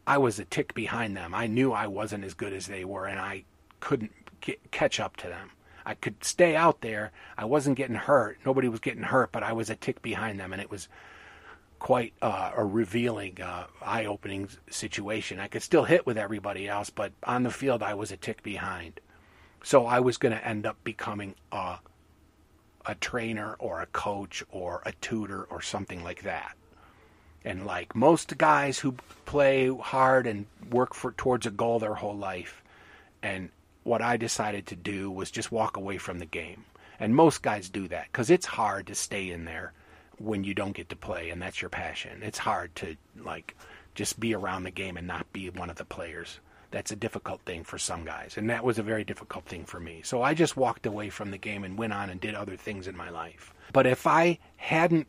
I 0.07 0.19
was 0.19 0.39
a 0.39 0.45
tick 0.45 0.75
behind 0.75 1.17
them. 1.17 1.35
I 1.35 1.47
knew 1.47 1.73
I 1.73 1.87
wasn't 1.87 2.25
as 2.25 2.35
good 2.35 2.53
as 2.53 2.67
they 2.67 2.85
were, 2.85 3.07
and 3.07 3.19
I 3.19 3.45
couldn't 3.81 4.13
get, 4.41 4.71
catch 4.71 5.01
up 5.01 5.17
to 5.19 5.29
them. 5.29 5.51
I 5.87 5.95
could 5.95 6.25
stay 6.25 6.57
out 6.57 6.81
there. 6.81 7.13
I 7.37 7.45
wasn't 7.45 7.77
getting 7.77 7.97
hurt. 7.97 8.39
Nobody 8.45 8.69
was 8.69 8.81
getting 8.81 9.03
hurt, 9.03 9.33
but 9.33 9.43
I 9.43 9.53
was 9.53 9.71
a 9.71 9.77
tick 9.77 10.03
behind 10.03 10.41
them, 10.41 10.53
and 10.53 10.61
it 10.61 10.71
was 10.71 10.89
quite 11.79 12.15
uh, 12.23 12.53
a 12.57 12.65
revealing, 12.65 13.41
uh, 13.43 13.67
eye-opening 13.83 14.49
situation. 14.71 15.39
I 15.39 15.49
could 15.49 15.63
still 15.63 15.85
hit 15.85 16.07
with 16.07 16.17
everybody 16.17 16.69
else, 16.69 16.89
but 16.91 17.13
on 17.25 17.43
the 17.43 17.51
field, 17.51 17.83
I 17.83 17.95
was 17.95 18.11
a 18.11 18.17
tick 18.17 18.43
behind. 18.43 19.01
So 19.63 19.87
I 19.87 20.01
was 20.01 20.17
going 20.17 20.35
to 20.35 20.47
end 20.47 20.67
up 20.67 20.83
becoming 20.85 21.35
a 21.53 21.79
a 22.87 22.95
trainer 22.95 23.55
or 23.59 23.81
a 23.81 23.87
coach 23.87 24.43
or 24.51 24.83
a 24.85 24.93
tutor 24.93 25.45
or 25.45 25.63
something 25.63 26.03
like 26.03 26.23
that. 26.23 26.57
And 27.45 27.67
like 27.67 27.95
most 27.95 28.37
guys 28.39 28.79
who 28.79 28.93
play 29.27 29.69
hard 29.69 30.27
and 30.27 30.47
work 30.71 30.95
for 30.95 31.13
towards 31.13 31.47
a 31.47 31.51
goal 31.51 31.79
their 31.79 31.95
whole 31.95 32.17
life, 32.17 32.63
and 33.23 33.51
what 33.83 34.01
I 34.01 34.17
decided 34.17 34.67
to 34.69 34.77
do 34.77 35.11
was 35.11 35.31
just 35.31 35.53
walk 35.53 35.77
away 35.77 35.99
from 35.99 36.19
the 36.19 36.27
game. 36.27 36.65
And 36.99 37.15
most 37.15 37.43
guys 37.43 37.69
do 37.69 37.89
that 37.89 38.07
because 38.11 38.31
it's 38.31 38.47
hard 38.47 38.87
to 38.87 38.95
stay 38.95 39.31
in 39.31 39.45
there 39.45 39.73
when 40.19 40.45
you 40.45 40.55
don't 40.55 40.77
get 40.77 40.89
to 40.91 40.97
play 40.97 41.31
and 41.31 41.43
that's 41.43 41.61
your 41.61 41.69
passion. 41.69 42.23
It's 42.23 42.39
hard 42.39 42.75
to 42.77 42.97
like 43.19 43.55
just 43.95 44.19
be 44.19 44.35
around 44.35 44.63
the 44.63 44.71
game 44.71 44.97
and 44.97 45.07
not 45.07 45.33
be 45.33 45.51
one 45.51 45.71
of 45.71 45.77
the 45.77 45.85
players 45.85 46.39
that's 46.75 46.91
a 46.91 46.97
difficult 46.97 47.41
thing 47.43 47.63
for 47.63 47.79
some 47.79 48.05
guys. 48.05 48.37
And 48.37 48.51
that 48.51 48.65
was 48.65 48.81
a 48.81 48.83
very 48.83 49.05
difficult 49.05 49.45
thing 49.45 49.65
for 49.65 49.79
me. 49.79 50.01
So 50.03 50.23
I 50.23 50.35
just 50.35 50.57
walked 50.57 50.87
away 50.87 51.09
from 51.09 51.31
the 51.31 51.39
game 51.39 51.63
and 51.63 51.79
went 51.79 51.93
on 51.93 52.11
and 52.11 52.21
did 52.21 52.35
other 52.35 52.57
things 52.57 52.89
in 52.89 52.97
my 52.97 53.11
life. 53.11 53.55
But 53.73 53.87
if 53.87 54.09
I 54.09 54.41
hadn't 54.57 55.07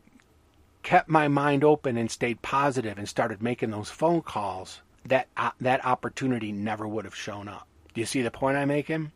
kept 0.84 1.08
my 1.08 1.26
mind 1.26 1.64
open 1.64 1.96
and 1.96 2.08
stayed 2.08 2.40
positive 2.40 2.98
and 2.98 3.08
started 3.08 3.42
making 3.42 3.72
those 3.72 3.90
phone 3.90 4.22
calls, 4.22 4.80
that 5.06 5.26
uh, 5.36 5.50
that 5.60 5.84
opportunity 5.84 6.52
never 6.52 6.86
would 6.86 7.04
have 7.04 7.16
shown 7.16 7.48
up. 7.48 7.66
Do 7.94 8.00
you 8.00 8.06
see 8.06 8.22
the 8.22 8.30
point 8.30 8.56
I'm 8.56 8.68
making? 8.68 9.10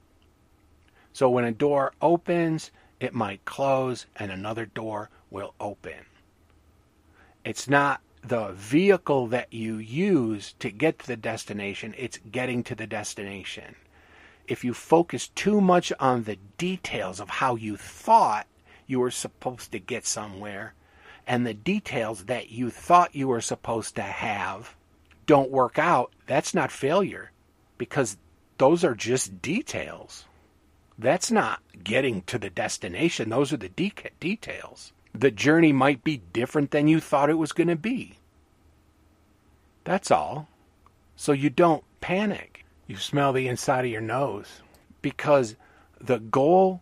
So 1.12 1.30
when 1.30 1.44
a 1.44 1.52
door 1.52 1.92
opens, 2.02 2.72
it 2.98 3.14
might 3.14 3.44
close 3.44 4.06
and 4.16 4.32
another 4.32 4.66
door 4.66 5.08
will 5.30 5.54
open. 5.60 6.04
It's 7.44 7.68
not 7.68 8.00
the 8.22 8.48
vehicle 8.52 9.26
that 9.28 9.52
you 9.52 9.78
use 9.78 10.54
to 10.58 10.70
get 10.70 10.98
to 10.98 11.06
the 11.06 11.16
destination, 11.16 11.94
it's 11.96 12.18
getting 12.30 12.62
to 12.64 12.74
the 12.74 12.86
destination. 12.86 13.76
If 14.46 14.64
you 14.64 14.74
focus 14.74 15.28
too 15.28 15.60
much 15.60 15.92
on 15.98 16.24
the 16.24 16.36
details 16.58 17.20
of 17.20 17.30
how 17.30 17.54
you 17.54 17.76
thought 17.76 18.46
you 18.86 19.00
were 19.00 19.10
supposed 19.10 19.72
to 19.72 19.78
get 19.78 20.04
somewhere, 20.04 20.74
and 21.26 21.46
the 21.46 21.54
details 21.54 22.24
that 22.24 22.50
you 22.50 22.70
thought 22.70 23.14
you 23.14 23.28
were 23.28 23.40
supposed 23.40 23.94
to 23.96 24.02
have 24.02 24.74
don't 25.26 25.50
work 25.50 25.78
out, 25.78 26.12
that's 26.26 26.54
not 26.54 26.72
failure 26.72 27.30
because 27.78 28.16
those 28.58 28.84
are 28.84 28.94
just 28.94 29.40
details. 29.40 30.24
That's 30.98 31.30
not 31.30 31.62
getting 31.82 32.22
to 32.22 32.38
the 32.38 32.50
destination, 32.50 33.30
those 33.30 33.52
are 33.52 33.56
the 33.56 33.68
de- 33.68 33.92
details 34.18 34.92
the 35.14 35.30
journey 35.30 35.72
might 35.72 36.04
be 36.04 36.22
different 36.32 36.70
than 36.70 36.88
you 36.88 37.00
thought 37.00 37.30
it 37.30 37.38
was 37.38 37.52
going 37.52 37.68
to 37.68 37.76
be. 37.76 38.18
That's 39.84 40.10
all. 40.10 40.48
So 41.16 41.32
you 41.32 41.50
don't 41.50 41.84
panic. 42.00 42.64
You 42.86 42.96
smell 42.96 43.32
the 43.32 43.48
inside 43.48 43.84
of 43.84 43.90
your 43.90 44.00
nose 44.00 44.62
because 45.02 45.56
the 46.00 46.18
goal 46.18 46.80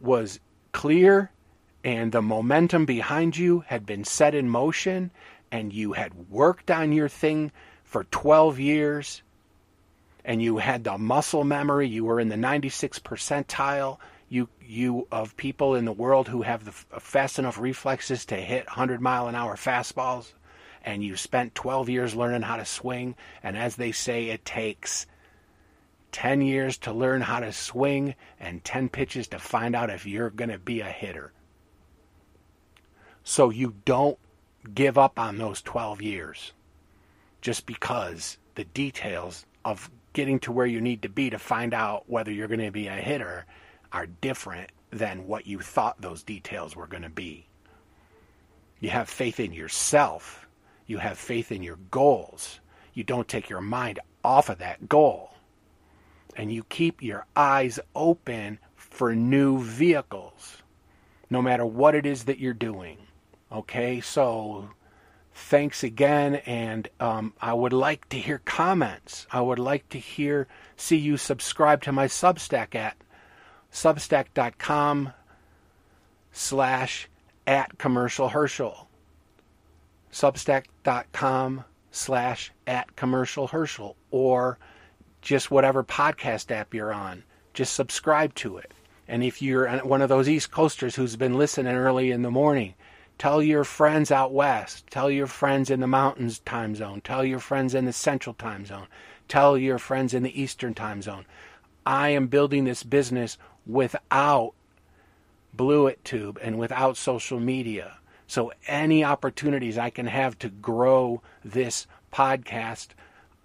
was 0.00 0.40
clear 0.72 1.30
and 1.82 2.12
the 2.12 2.22
momentum 2.22 2.86
behind 2.86 3.36
you 3.36 3.60
had 3.66 3.86
been 3.86 4.04
set 4.04 4.34
in 4.34 4.48
motion 4.48 5.10
and 5.50 5.72
you 5.72 5.92
had 5.92 6.30
worked 6.30 6.70
on 6.70 6.92
your 6.92 7.08
thing 7.08 7.52
for 7.84 8.04
12 8.04 8.58
years 8.58 9.22
and 10.24 10.42
you 10.42 10.58
had 10.58 10.84
the 10.84 10.98
muscle 10.98 11.44
memory 11.44 11.86
you 11.86 12.04
were 12.04 12.18
in 12.18 12.28
the 12.28 12.36
96th 12.36 13.02
percentile 13.02 13.98
you 14.34 14.48
you 14.60 15.06
of 15.12 15.36
people 15.36 15.76
in 15.76 15.84
the 15.84 15.92
world 15.92 16.26
who 16.28 16.42
have 16.42 16.64
the 16.64 16.74
uh, 16.92 16.98
fast 16.98 17.38
enough 17.38 17.58
reflexes 17.58 18.26
to 18.26 18.34
hit 18.34 18.66
100 18.66 19.00
mile 19.00 19.28
an 19.28 19.34
hour 19.34 19.54
fastballs 19.54 20.32
and 20.84 21.02
you 21.04 21.16
spent 21.16 21.54
12 21.54 21.88
years 21.88 22.14
learning 22.14 22.42
how 22.42 22.56
to 22.56 22.64
swing 22.64 23.14
and 23.42 23.56
as 23.56 23.76
they 23.76 23.92
say 23.92 24.26
it 24.26 24.44
takes 24.44 25.06
10 26.10 26.42
years 26.42 26.78
to 26.78 26.92
learn 26.92 27.20
how 27.20 27.40
to 27.40 27.52
swing 27.52 28.14
and 28.38 28.62
10 28.64 28.88
pitches 28.88 29.28
to 29.28 29.38
find 29.38 29.74
out 29.74 29.90
if 29.90 30.06
you're 30.06 30.30
going 30.30 30.50
to 30.50 30.58
be 30.58 30.80
a 30.80 30.84
hitter. 30.84 31.32
So 33.24 33.50
you 33.50 33.74
don't 33.84 34.18
give 34.72 34.96
up 34.96 35.18
on 35.18 35.38
those 35.38 35.60
12 35.62 36.02
years 36.02 36.52
just 37.40 37.66
because 37.66 38.38
the 38.54 38.64
details 38.64 39.44
of 39.64 39.90
getting 40.12 40.38
to 40.40 40.52
where 40.52 40.66
you 40.66 40.80
need 40.80 41.02
to 41.02 41.08
be 41.08 41.30
to 41.30 41.38
find 41.38 41.74
out 41.74 42.04
whether 42.06 42.30
you're 42.30 42.48
going 42.48 42.60
to 42.60 42.70
be 42.70 42.86
a 42.86 42.92
hitter 42.92 43.44
are 43.94 44.06
different 44.06 44.70
than 44.90 45.28
what 45.28 45.46
you 45.46 45.60
thought 45.60 46.00
those 46.00 46.24
details 46.24 46.74
were 46.74 46.88
going 46.88 47.04
to 47.04 47.08
be. 47.08 47.46
You 48.80 48.90
have 48.90 49.08
faith 49.08 49.38
in 49.38 49.52
yourself. 49.52 50.46
You 50.86 50.98
have 50.98 51.16
faith 51.16 51.52
in 51.52 51.62
your 51.62 51.78
goals. 51.90 52.58
You 52.92 53.04
don't 53.04 53.28
take 53.28 53.48
your 53.48 53.60
mind 53.60 54.00
off 54.24 54.48
of 54.48 54.58
that 54.58 54.88
goal. 54.88 55.30
And 56.36 56.52
you 56.52 56.64
keep 56.64 57.02
your 57.02 57.24
eyes 57.36 57.78
open 57.94 58.58
for 58.74 59.14
new 59.14 59.60
vehicles, 59.62 60.58
no 61.30 61.40
matter 61.40 61.64
what 61.64 61.94
it 61.94 62.04
is 62.04 62.24
that 62.24 62.40
you're 62.40 62.52
doing. 62.52 62.98
Okay, 63.52 64.00
so 64.00 64.70
thanks 65.32 65.84
again, 65.84 66.36
and 66.46 66.88
um, 66.98 67.32
I 67.40 67.54
would 67.54 67.72
like 67.72 68.08
to 68.08 68.18
hear 68.18 68.38
comments. 68.44 69.28
I 69.30 69.40
would 69.40 69.60
like 69.60 69.88
to 69.90 69.98
hear, 69.98 70.48
see 70.76 70.96
you 70.96 71.16
subscribe 71.16 71.82
to 71.82 71.92
my 71.92 72.06
Substack 72.06 72.74
at 72.74 72.96
substack.com 73.74 75.12
slash 76.30 77.08
at 77.46 77.76
commercial 77.76 78.28
Herschel. 78.28 78.88
Substack.com 80.12 81.64
slash 81.90 82.52
at 82.68 82.94
commercial 82.94 83.48
Herschel 83.48 83.96
or 84.12 84.58
just 85.20 85.50
whatever 85.50 85.82
podcast 85.82 86.52
app 86.52 86.72
you're 86.72 86.92
on. 86.92 87.24
Just 87.52 87.74
subscribe 87.74 88.34
to 88.36 88.58
it. 88.58 88.72
And 89.08 89.24
if 89.24 89.42
you're 89.42 89.68
one 89.80 90.02
of 90.02 90.08
those 90.08 90.28
East 90.28 90.52
Coasters 90.52 90.94
who's 90.94 91.16
been 91.16 91.34
listening 91.34 91.74
early 91.74 92.12
in 92.12 92.22
the 92.22 92.30
morning, 92.30 92.74
tell 93.18 93.42
your 93.42 93.64
friends 93.64 94.12
out 94.12 94.32
west, 94.32 94.86
tell 94.88 95.10
your 95.10 95.26
friends 95.26 95.68
in 95.68 95.80
the 95.80 95.86
mountains 95.88 96.38
time 96.40 96.76
zone, 96.76 97.00
tell 97.02 97.24
your 97.24 97.40
friends 97.40 97.74
in 97.74 97.86
the 97.86 97.92
central 97.92 98.34
time 98.34 98.64
zone, 98.64 98.86
tell 99.26 99.58
your 99.58 99.78
friends 99.78 100.14
in 100.14 100.22
the 100.22 100.40
eastern 100.40 100.74
time 100.74 101.02
zone. 101.02 101.26
I 101.84 102.10
am 102.10 102.28
building 102.28 102.64
this 102.64 102.82
business 102.82 103.36
without 103.66 104.52
Blewett 105.52 106.04
Tube 106.04 106.38
and 106.42 106.58
without 106.58 106.96
social 106.96 107.38
media. 107.38 107.98
So 108.26 108.52
any 108.66 109.04
opportunities 109.04 109.78
I 109.78 109.90
can 109.90 110.06
have 110.06 110.38
to 110.40 110.48
grow 110.48 111.22
this 111.44 111.86
podcast, 112.12 112.88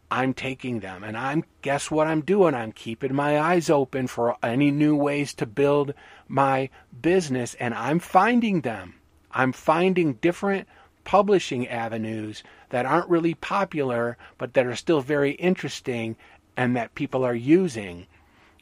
I'm 0.09 0.33
taking 0.33 0.79
them. 0.79 1.03
And 1.03 1.15
I'm 1.15 1.43
guess 1.61 1.91
what 1.91 2.07
I'm 2.07 2.21
doing? 2.21 2.55
I'm 2.55 2.71
keeping 2.71 3.13
my 3.13 3.39
eyes 3.39 3.69
open 3.69 4.07
for 4.07 4.37
any 4.41 4.71
new 4.71 4.95
ways 4.95 5.33
to 5.35 5.45
build 5.45 5.93
my 6.27 6.69
business 7.01 7.55
and 7.55 7.73
I'm 7.73 7.99
finding 7.99 8.61
them. 8.61 8.95
I'm 9.31 9.51
finding 9.51 10.13
different 10.13 10.67
publishing 11.03 11.67
avenues 11.67 12.43
that 12.69 12.85
aren't 12.85 13.09
really 13.09 13.33
popular 13.35 14.17
but 14.37 14.53
that 14.53 14.65
are 14.65 14.75
still 14.75 15.01
very 15.01 15.31
interesting 15.31 16.15
and 16.57 16.75
that 16.75 16.95
people 16.95 17.23
are 17.23 17.35
using. 17.35 18.07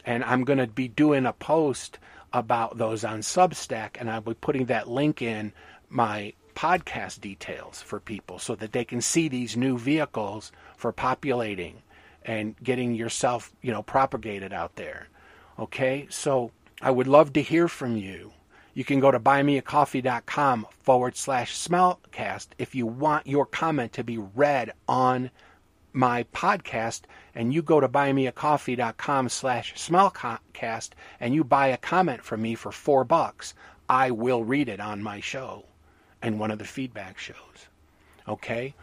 And 0.07 0.23
I'm 0.23 0.45
going 0.45 0.57
to 0.57 0.67
be 0.67 0.87
doing 0.87 1.27
a 1.27 1.33
post 1.33 1.99
about 2.31 2.77
those 2.77 3.03
on 3.03 3.19
Substack 3.19 3.97
and 3.99 4.09
I'll 4.09 4.21
be 4.21 4.33
putting 4.33 4.65
that 4.65 4.89
link 4.89 5.21
in 5.21 5.51
my 5.89 6.33
podcast 6.55 7.21
details 7.21 7.81
for 7.81 7.99
people 7.99 8.39
so 8.39 8.55
that 8.55 8.71
they 8.71 8.85
can 8.85 9.01
see 9.01 9.27
these 9.27 9.55
new 9.57 9.77
vehicles 9.77 10.51
for 10.77 10.91
populating 10.91 11.83
and 12.23 12.55
getting 12.63 12.95
yourself, 12.95 13.51
you 13.61 13.71
know, 13.71 13.83
propagated 13.83 14.53
out 14.53 14.75
there. 14.77 15.07
Okay? 15.59 16.07
So 16.09 16.51
I 16.81 16.89
would 16.89 17.07
love 17.07 17.33
to 17.33 17.41
hear 17.41 17.67
from 17.67 17.97
you. 17.97 18.31
You 18.73 18.85
can 18.85 18.99
go 18.99 19.11
to 19.11 19.19
buymeacoffee.com 19.19 20.67
forward 20.79 21.17
slash 21.17 21.53
smellcast 21.53 22.47
if 22.57 22.75
you 22.75 22.85
want 22.85 23.27
your 23.27 23.45
comment 23.45 23.91
to 23.93 24.03
be 24.03 24.17
read 24.17 24.71
on 24.87 25.31
my 25.93 26.23
podcast 26.33 27.01
and 27.33 27.53
you 27.53 27.61
go 27.61 27.79
to 27.79 27.87
buymeacoffee.com 27.87 29.29
slash 29.29 29.73
smellcast 29.75 30.89
and 31.19 31.33
you 31.33 31.43
buy 31.43 31.67
a 31.67 31.77
comment 31.77 32.23
from 32.23 32.41
me 32.41 32.55
for 32.55 32.71
four 32.71 33.03
bucks, 33.03 33.53
I 33.89 34.11
will 34.11 34.43
read 34.43 34.69
it 34.69 34.79
on 34.79 35.01
my 35.01 35.19
show 35.19 35.65
and 36.21 36.39
one 36.39 36.51
of 36.51 36.59
the 36.59 36.65
feedback 36.65 37.17
shows. 37.17 37.67
Okay? 38.27 38.73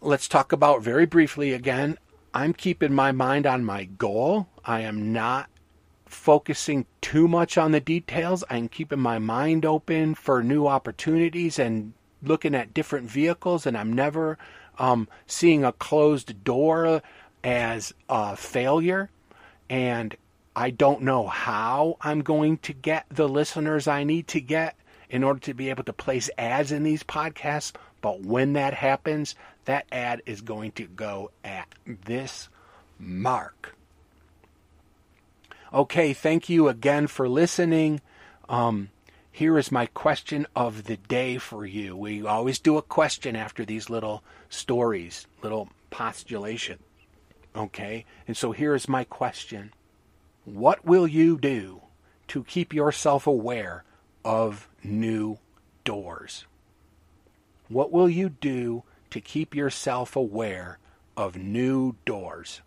Let's 0.00 0.28
talk 0.28 0.52
about 0.52 0.82
very 0.82 1.06
briefly 1.06 1.52
again. 1.52 1.98
I'm 2.32 2.52
keeping 2.52 2.92
my 2.92 3.12
mind 3.12 3.46
on 3.46 3.64
my 3.64 3.84
goal. 3.84 4.48
I 4.64 4.80
am 4.80 5.12
not 5.12 5.48
focusing 6.06 6.86
too 7.00 7.28
much 7.28 7.58
on 7.58 7.72
the 7.72 7.80
details. 7.80 8.44
I'm 8.50 8.68
keeping 8.68 9.00
my 9.00 9.18
mind 9.18 9.64
open 9.64 10.14
for 10.14 10.42
new 10.42 10.66
opportunities 10.66 11.58
and 11.58 11.92
looking 12.22 12.54
at 12.54 12.74
different 12.74 13.10
vehicles, 13.10 13.66
and 13.66 13.76
I'm 13.76 13.92
never 13.92 14.38
um, 14.78 15.08
seeing 15.26 15.64
a 15.64 15.72
closed 15.72 16.44
door 16.44 17.02
as 17.42 17.92
a 18.08 18.36
failure. 18.36 19.10
And 19.68 20.16
I 20.56 20.70
don't 20.70 21.02
know 21.02 21.26
how 21.26 21.96
I'm 22.00 22.22
going 22.22 22.58
to 22.58 22.72
get 22.72 23.06
the 23.10 23.28
listeners 23.28 23.88
I 23.88 24.04
need 24.04 24.28
to 24.28 24.40
get 24.40 24.76
in 25.10 25.22
order 25.22 25.40
to 25.40 25.54
be 25.54 25.70
able 25.70 25.84
to 25.84 25.92
place 25.92 26.30
ads 26.38 26.72
in 26.72 26.82
these 26.82 27.02
podcasts. 27.02 27.72
But 28.00 28.20
when 28.20 28.52
that 28.54 28.74
happens, 28.74 29.34
that 29.64 29.86
ad 29.90 30.22
is 30.26 30.40
going 30.40 30.72
to 30.72 30.86
go 30.86 31.30
at 31.42 31.68
this 31.86 32.48
mark. 32.98 33.74
Okay, 35.72 36.12
thank 36.12 36.48
you 36.48 36.68
again 36.68 37.06
for 37.08 37.28
listening. 37.28 38.00
Um, 38.48 38.90
here 39.34 39.58
is 39.58 39.72
my 39.72 39.86
question 39.86 40.46
of 40.54 40.84
the 40.84 40.96
day 40.96 41.38
for 41.38 41.66
you. 41.66 41.96
We 41.96 42.24
always 42.24 42.58
do 42.58 42.76
a 42.76 42.82
question 42.82 43.34
after 43.34 43.64
these 43.64 43.90
little 43.90 44.22
stories, 44.48 45.26
little 45.42 45.68
postulation. 45.90 46.78
Okay, 47.56 48.04
and 48.26 48.36
so 48.36 48.52
here 48.52 48.74
is 48.74 48.88
my 48.88 49.04
question 49.04 49.72
What 50.44 50.84
will 50.84 51.06
you 51.06 51.36
do 51.38 51.82
to 52.28 52.44
keep 52.44 52.72
yourself 52.72 53.26
aware 53.26 53.84
of 54.24 54.68
new 54.82 55.38
doors. 55.84 56.46
What 57.68 57.92
will 57.92 58.08
you 58.08 58.28
do 58.28 58.84
to 59.10 59.20
keep 59.20 59.54
yourself 59.54 60.16
aware 60.16 60.78
of 61.16 61.36
new 61.36 61.96
doors? 62.04 62.60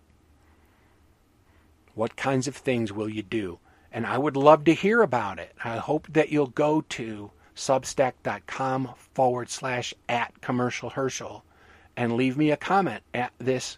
What 1.96 2.16
kinds 2.16 2.48
of 2.48 2.56
things 2.56 2.94
will 2.94 3.10
you 3.10 3.24
do? 3.24 3.60
And 3.92 4.06
I 4.06 4.18
would 4.18 4.38
love 4.38 4.64
to 4.66 4.74
hear 4.74 5.02
about 5.02 5.40
it. 5.40 5.54
I 5.64 5.78
hope 5.78 6.08
that 6.12 6.30
you'll 6.30 6.48
go 6.48 6.82
to 6.82 7.32
substack.com 7.56 8.94
forward 9.14 9.50
slash 9.50 9.94
at 10.08 10.42
commercial 10.42 10.92
Herschel 10.92 11.44
and 11.96 12.14
leave 12.14 12.38
me 12.38 12.52
a 12.52 12.58
comment 12.58 13.04
at 13.14 13.34
this 13.40 13.78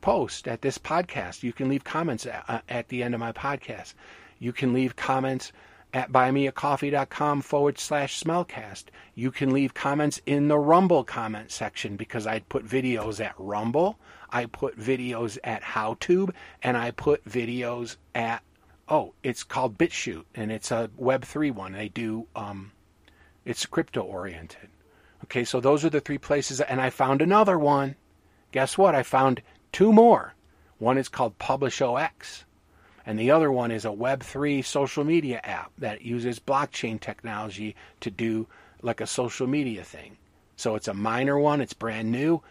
post, 0.00 0.46
at 0.46 0.62
this 0.62 0.78
podcast. 0.78 1.42
You 1.42 1.52
can 1.52 1.68
leave 1.68 1.82
comments 1.82 2.26
at, 2.26 2.62
at 2.68 2.88
the 2.88 3.02
end 3.02 3.14
of 3.14 3.20
my 3.20 3.32
podcast. 3.32 3.94
You 4.38 4.52
can 4.52 4.72
leave 4.72 4.94
comments 4.94 5.52
at 5.94 6.12
buymeacoffee.com 6.12 7.40
forward 7.40 7.78
slash 7.78 8.22
smellcast. 8.22 8.84
You 9.14 9.30
can 9.30 9.52
leave 9.52 9.72
comments 9.72 10.20
in 10.26 10.48
the 10.48 10.58
Rumble 10.58 11.04
comment 11.04 11.50
section 11.50 11.96
because 11.96 12.26
I 12.26 12.40
put 12.40 12.66
videos 12.66 13.24
at 13.24 13.34
Rumble, 13.38 13.98
I 14.30 14.44
put 14.44 14.78
videos 14.78 15.38
at 15.42 15.62
HowTube, 15.62 16.34
and 16.62 16.76
I 16.76 16.90
put 16.90 17.24
videos 17.24 17.96
at 18.14 18.42
oh, 18.88 19.12
it's 19.22 19.42
called 19.42 19.78
BitChute 19.78 20.24
and 20.34 20.50
it's 20.50 20.70
a 20.70 20.90
Web3 21.00 21.52
one. 21.52 21.72
They 21.72 21.88
do 21.88 22.26
um, 22.34 22.72
it's 23.44 23.66
crypto 23.66 24.02
oriented. 24.02 24.68
Okay, 25.24 25.44
so 25.44 25.60
those 25.60 25.84
are 25.84 25.90
the 25.90 26.00
three 26.00 26.18
places, 26.18 26.60
and 26.60 26.80
I 26.80 26.90
found 26.90 27.22
another 27.22 27.58
one. 27.58 27.96
Guess 28.52 28.78
what? 28.78 28.94
I 28.94 29.02
found 29.02 29.42
two 29.72 29.92
more. 29.92 30.34
One 30.78 30.98
is 30.98 31.08
called 31.08 31.38
Publish0x 31.38 32.44
and 33.06 33.18
the 33.18 33.30
other 33.30 33.52
one 33.52 33.70
is 33.70 33.84
a 33.84 33.90
Web3 33.90 34.64
social 34.64 35.04
media 35.04 35.40
app 35.44 35.70
that 35.78 36.02
uses 36.02 36.40
blockchain 36.40 37.00
technology 37.00 37.76
to 38.00 38.10
do 38.10 38.48
like 38.82 39.00
a 39.00 39.06
social 39.06 39.46
media 39.46 39.84
thing. 39.84 40.16
So 40.56 40.74
it's 40.74 40.88
a 40.88 40.94
minor 40.94 41.38
one, 41.38 41.60
it's 41.60 41.72
brand 41.72 42.10
new. 42.10 42.42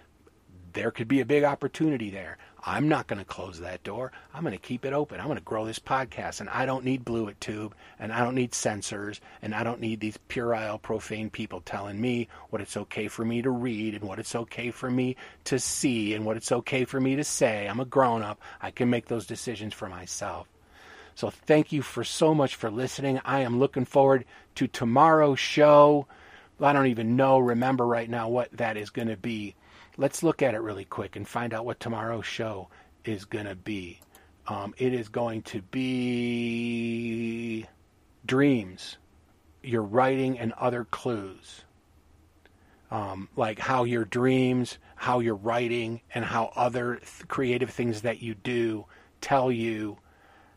There 0.76 0.92
could 0.92 1.08
be 1.08 1.22
a 1.22 1.26
big 1.26 1.46
opportunity 1.46 2.10
there. 2.10 2.38
I'm 2.62 2.90
not 2.90 3.08
going 3.08 3.20
to 3.20 3.26
close 3.26 3.62
that 3.62 3.84
door. 3.84 4.12
I'm 4.34 4.42
going 4.42 4.52
to 4.52 4.60
keep 4.60 4.84
it 4.84 4.92
open. 4.92 5.22
I'm 5.22 5.28
going 5.28 5.38
to 5.38 5.44
grow 5.44 5.66
this 5.66 5.80
podcast. 5.80 6.42
And 6.42 6.50
I 6.50 6.66
don't 6.66 6.84
need 6.84 7.06
Blewett 7.06 7.40
Tube, 7.40 7.74
and 7.98 8.12
I 8.12 8.22
don't 8.22 8.36
need 8.36 8.54
censors, 8.54 9.22
and 9.42 9.56
I 9.56 9.64
don't 9.64 9.80
need 9.80 10.02
these 10.02 10.18
puerile, 10.28 10.78
profane 10.78 11.30
people 11.30 11.62
telling 11.62 12.00
me 12.02 12.28
what 12.50 12.62
it's 12.62 12.76
okay 12.76 13.08
for 13.08 13.24
me 13.24 13.42
to 13.42 13.50
read 13.50 13.94
and 13.94 14.04
what 14.04 14.20
it's 14.20 14.36
okay 14.36 14.70
for 14.70 14.92
me 14.92 15.16
to 15.46 15.60
see 15.60 16.14
and 16.14 16.26
what 16.26 16.36
it's 16.36 16.52
okay 16.52 16.84
for 16.84 17.00
me 17.00 17.16
to 17.16 17.24
say. 17.24 17.70
I'm 17.70 17.80
a 17.80 17.86
grown 17.86 18.22
up. 18.22 18.42
I 18.62 18.72
can 18.72 18.90
make 18.90 19.06
those 19.06 19.26
decisions 19.26 19.74
for 19.74 19.88
myself. 19.88 20.46
So 21.16 21.30
thank 21.30 21.72
you 21.72 21.82
for 21.82 22.04
so 22.04 22.36
much 22.36 22.56
for 22.56 22.70
listening. 22.70 23.22
I 23.24 23.40
am 23.42 23.60
looking 23.60 23.86
forward 23.86 24.26
to 24.56 24.68
tomorrow's 24.68 25.40
show. 25.40 26.06
I 26.60 26.74
don't 26.74 26.88
even 26.88 27.16
know, 27.16 27.40
remember 27.40 27.88
right 27.88 28.10
now 28.10 28.28
what 28.28 28.52
that 28.58 28.76
is 28.76 28.90
going 28.90 29.08
to 29.08 29.16
be 29.16 29.56
let's 29.98 30.24
look 30.24 30.42
at 30.42 30.54
it 30.54 30.62
really 30.62 30.86
quick 30.86 31.16
and 31.16 31.28
find 31.28 31.54
out 31.54 31.66
what 31.66 31.80
tomorrow's 31.80 32.26
show 32.26 32.70
is 33.04 33.26
going 33.26 33.46
to 33.46 33.56
be. 33.56 34.00
Um, 34.48 34.74
it 34.78 34.94
is 34.94 35.10
going 35.10 35.42
to 35.44 35.62
be 35.62 37.66
dreams, 38.26 38.98
your 39.64 39.82
writing, 39.82 40.38
and 40.38 40.54
other 40.54 40.86
clues. 40.86 41.64
Um, 42.92 43.30
like 43.36 43.60
how 43.60 43.84
your 43.84 44.06
dreams, 44.06 44.78
how 44.96 45.20
your 45.20 45.36
writing, 45.36 46.02
and 46.14 46.24
how 46.24 46.52
other 46.56 46.98
th- 46.98 47.28
creative 47.28 47.72
things 47.72 48.04
that 48.04 48.22
you 48.22 48.36
do 48.36 48.86
tell 49.22 49.52
you 49.52 49.98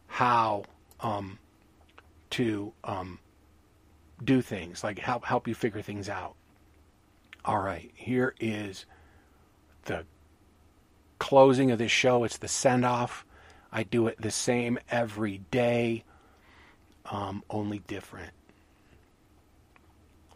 how 0.06 0.64
um, 1.00 1.38
to 2.30 2.72
um, 2.84 3.18
do 4.22 4.42
things, 4.42 4.84
like 4.84 4.98
help 4.98 5.24
help 5.24 5.48
you 5.48 5.54
figure 5.54 5.82
things 5.82 6.08
out. 6.08 6.34
All 7.44 7.60
right, 7.60 7.90
here 7.94 8.34
is 8.38 8.84
the 9.88 10.04
closing 11.18 11.70
of 11.72 11.78
this 11.78 11.90
show. 11.90 12.24
It's 12.24 12.38
the 12.38 12.48
send 12.48 12.84
off. 12.84 13.26
I 13.72 13.82
do 13.82 14.06
it 14.06 14.20
the 14.20 14.30
same 14.30 14.78
every 14.90 15.38
day, 15.50 16.04
um, 17.10 17.42
only 17.50 17.80
different. 17.80 18.32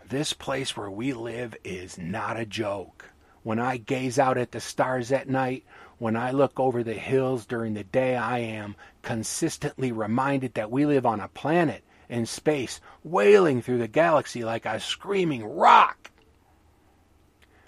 This 0.09 0.33
place 0.35 0.77
where 0.77 0.91
we 0.91 1.15
live 1.15 1.57
is 1.65 1.97
not 1.97 2.39
a 2.39 2.45
joke. 2.45 3.07
When 3.43 3.59
I 3.59 3.79
gaze 3.79 4.19
out 4.19 4.37
at 4.37 4.53
the 4.53 4.61
stars 4.61 5.11
at 5.11 5.29
night, 5.29 5.65
when 5.99 6.17
I 6.17 6.33
look 6.33 6.61
over 6.61 6.83
the 6.83 6.95
hills 6.95 7.47
during 7.47 7.75
the 7.75 7.85
day, 7.85 8.17
I 8.17 8.41
am 8.41 8.77
consistently 9.01 9.93
reminded 9.93 10.55
that 10.55 10.71
we 10.71 10.85
live 10.85 11.07
on 11.07 11.21
a 11.21 11.29
planet 11.29 11.83
in 12.09 12.27
space, 12.27 12.81
wailing 13.03 13.63
through 13.63 13.79
the 13.79 13.89
galaxy 13.89 14.45
like 14.45 14.67
a 14.67 14.81
screaming 14.81 15.45
rock. 15.45 16.11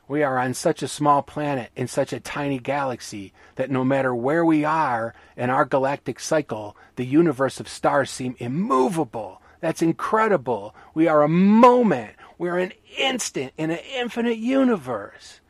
We 0.06 0.22
are 0.22 0.38
on 0.38 0.52
such 0.52 0.82
a 0.82 0.88
small 0.88 1.22
planet 1.22 1.70
in 1.74 1.88
such 1.88 2.12
a 2.12 2.20
tiny 2.20 2.58
galaxy 2.58 3.32
that 3.54 3.70
no 3.70 3.84
matter 3.84 4.14
where 4.14 4.44
we 4.44 4.64
are 4.64 5.14
in 5.36 5.48
our 5.48 5.64
galactic 5.64 6.20
cycle, 6.20 6.76
the 6.96 7.06
universe 7.06 7.58
of 7.58 7.68
stars 7.68 8.10
seem 8.10 8.36
immovable. 8.38 9.40
That's 9.60 9.80
incredible. 9.80 10.74
We 10.92 11.08
are 11.08 11.22
a 11.22 11.28
moment. 11.28 12.16
We 12.36 12.50
are 12.50 12.58
an 12.58 12.72
instant 12.98 13.54
in 13.56 13.70
an 13.70 13.78
infinite 13.96 14.36
universe. 14.36 15.40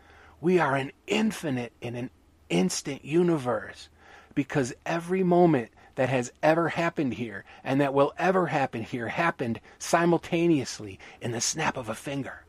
We 0.40 0.60
are 0.60 0.76
an 0.76 0.92
infinite 1.08 1.72
in 1.80 1.96
an 1.96 2.10
instant 2.48 3.04
universe 3.04 3.88
because 4.34 4.72
every 4.86 5.24
moment 5.24 5.70
that 5.96 6.08
has 6.08 6.32
ever 6.42 6.68
happened 6.68 7.14
here 7.14 7.44
and 7.64 7.80
that 7.80 7.94
will 7.94 8.12
ever 8.18 8.46
happen 8.46 8.82
here 8.82 9.08
happened 9.08 9.60
simultaneously 9.78 10.98
in 11.20 11.32
the 11.32 11.40
snap 11.40 11.76
of 11.76 11.88
a 11.88 11.94
finger. 11.94 12.43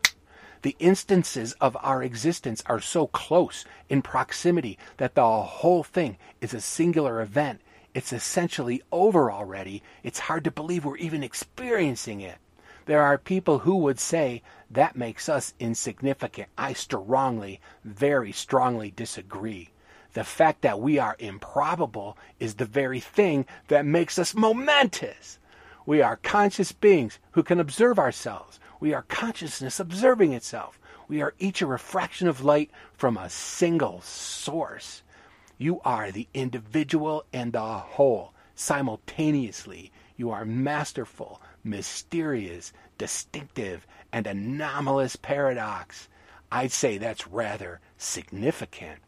The 0.65 0.75
instances 0.79 1.53
of 1.61 1.77
our 1.83 2.01
existence 2.01 2.63
are 2.65 2.79
so 2.79 3.05
close 3.05 3.65
in 3.87 4.01
proximity 4.01 4.79
that 4.97 5.13
the 5.13 5.23
whole 5.43 5.83
thing 5.83 6.17
is 6.41 6.55
a 6.55 6.59
singular 6.59 7.21
event. 7.21 7.61
It's 7.93 8.11
essentially 8.11 8.81
over 8.91 9.31
already. 9.31 9.83
It's 10.01 10.17
hard 10.25 10.43
to 10.45 10.49
believe 10.49 10.83
we're 10.83 10.97
even 10.97 11.21
experiencing 11.21 12.19
it. 12.21 12.39
There 12.87 13.03
are 13.03 13.19
people 13.19 13.59
who 13.59 13.75
would 13.75 13.99
say 13.99 14.41
that 14.71 14.95
makes 14.95 15.29
us 15.29 15.53
insignificant. 15.59 16.49
I 16.57 16.73
strongly, 16.73 17.61
very 17.83 18.31
strongly 18.31 18.89
disagree. 18.89 19.69
The 20.13 20.23
fact 20.23 20.63
that 20.63 20.79
we 20.79 20.97
are 20.97 21.15
improbable 21.19 22.17
is 22.39 22.55
the 22.55 22.65
very 22.65 22.99
thing 22.99 23.45
that 23.67 23.85
makes 23.85 24.17
us 24.17 24.33
momentous. 24.33 25.37
We 25.85 26.01
are 26.01 26.17
conscious 26.17 26.71
beings 26.71 27.19
who 27.33 27.43
can 27.43 27.59
observe 27.59 27.99
ourselves. 27.99 28.59
We 28.79 28.93
are 28.93 29.03
consciousness 29.03 29.79
observing 29.79 30.33
itself. 30.33 30.79
We 31.07 31.21
are 31.21 31.33
each 31.39 31.61
a 31.61 31.67
refraction 31.67 32.27
of 32.27 32.43
light 32.43 32.71
from 32.93 33.17
a 33.17 33.29
single 33.29 34.01
source. 34.01 35.03
You 35.57 35.79
are 35.85 36.11
the 36.11 36.27
individual 36.33 37.25
and 37.31 37.53
the 37.53 37.61
whole 37.61 38.33
simultaneously. 38.55 39.91
You 40.17 40.31
are 40.31 40.45
masterful, 40.45 41.41
mysterious, 41.63 42.73
distinctive, 42.97 43.85
and 44.11 44.27
anomalous 44.27 45.15
paradox. 45.15 46.07
I'd 46.51 46.71
say 46.71 46.97
that's 46.97 47.27
rather 47.27 47.81
significant. 47.97 48.99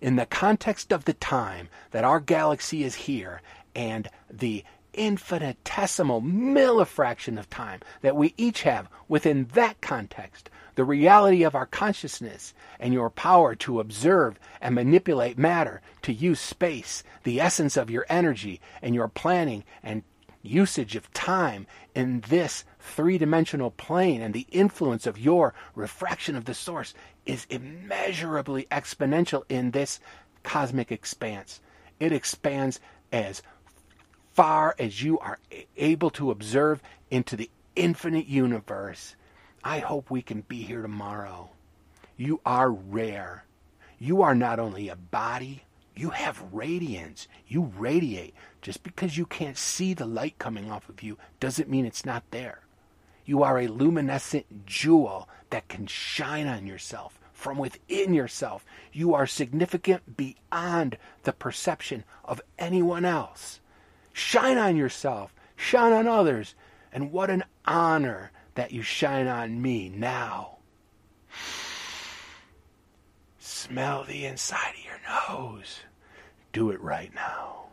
In 0.00 0.16
the 0.16 0.26
context 0.26 0.92
of 0.92 1.04
the 1.04 1.12
time 1.12 1.68
that 1.90 2.04
our 2.04 2.20
galaxy 2.20 2.84
is 2.84 2.94
here 2.94 3.42
and 3.74 4.08
the 4.30 4.64
infinitesimal 4.94 6.22
millifraction 6.22 7.38
of 7.38 7.48
time 7.50 7.80
that 8.02 8.16
we 8.16 8.34
each 8.36 8.62
have 8.62 8.88
within 9.08 9.46
that 9.54 9.80
context, 9.80 10.50
the 10.74 10.84
reality 10.84 11.42
of 11.42 11.54
our 11.54 11.66
consciousness 11.66 12.54
and 12.78 12.94
your 12.94 13.10
power 13.10 13.54
to 13.54 13.80
observe 13.80 14.38
and 14.60 14.74
manipulate 14.74 15.38
matter, 15.38 15.80
to 16.02 16.12
use 16.12 16.40
space, 16.40 17.02
the 17.24 17.40
essence 17.40 17.76
of 17.76 17.90
your 17.90 18.06
energy 18.08 18.60
and 18.82 18.94
your 18.94 19.08
planning 19.08 19.64
and 19.82 20.02
usage 20.42 20.96
of 20.96 21.12
time 21.12 21.66
in 21.94 22.22
this 22.28 22.64
three 22.78 23.18
dimensional 23.18 23.70
plane 23.70 24.22
and 24.22 24.32
the 24.32 24.46
influence 24.50 25.06
of 25.06 25.18
your 25.18 25.52
refraction 25.74 26.34
of 26.34 26.46
the 26.46 26.54
source 26.54 26.94
is 27.26 27.46
immeasurably 27.50 28.66
exponential 28.70 29.42
in 29.48 29.70
this 29.70 30.00
cosmic 30.42 30.90
expanse. 30.90 31.60
It 31.98 32.12
expands 32.12 32.80
as 33.12 33.42
far 34.40 34.74
as 34.78 35.02
you 35.02 35.18
are 35.18 35.38
able 35.76 36.08
to 36.08 36.30
observe 36.30 36.82
into 37.10 37.36
the 37.36 37.50
infinite 37.76 38.26
universe. 38.26 39.14
I 39.62 39.80
hope 39.80 40.10
we 40.10 40.22
can 40.22 40.40
be 40.48 40.62
here 40.62 40.80
tomorrow. 40.80 41.50
You 42.16 42.40
are 42.46 42.70
rare. 42.70 43.44
You 43.98 44.22
are 44.22 44.34
not 44.34 44.58
only 44.58 44.88
a 44.88 44.96
body, 44.96 45.64
you 45.94 46.08
have 46.08 46.42
radiance. 46.52 47.28
You 47.48 47.70
radiate. 47.76 48.32
Just 48.62 48.82
because 48.82 49.18
you 49.18 49.26
can't 49.26 49.58
see 49.58 49.92
the 49.92 50.06
light 50.06 50.38
coming 50.38 50.70
off 50.70 50.88
of 50.88 51.02
you 51.02 51.18
doesn't 51.38 51.68
mean 51.68 51.84
it's 51.84 52.06
not 52.06 52.22
there. 52.30 52.60
You 53.26 53.42
are 53.42 53.60
a 53.60 53.68
luminescent 53.68 54.64
jewel 54.64 55.28
that 55.50 55.68
can 55.68 55.86
shine 55.86 56.46
on 56.46 56.66
yourself 56.66 57.20
from 57.34 57.58
within 57.58 58.14
yourself. 58.14 58.64
You 58.90 59.12
are 59.12 59.26
significant 59.26 60.16
beyond 60.16 60.96
the 61.24 61.34
perception 61.34 62.04
of 62.24 62.40
anyone 62.58 63.04
else. 63.04 63.59
Shine 64.12 64.58
on 64.58 64.76
yourself, 64.76 65.34
shine 65.56 65.92
on 65.92 66.06
others, 66.06 66.54
and 66.92 67.12
what 67.12 67.30
an 67.30 67.44
honor 67.64 68.32
that 68.54 68.72
you 68.72 68.82
shine 68.82 69.26
on 69.26 69.62
me 69.62 69.88
now. 69.88 70.58
Smell 73.38 74.04
the 74.04 74.26
inside 74.26 74.74
of 74.74 74.84
your 74.84 75.00
nose. 75.38 75.80
Do 76.52 76.70
it 76.70 76.80
right 76.80 77.14
now. 77.14 77.69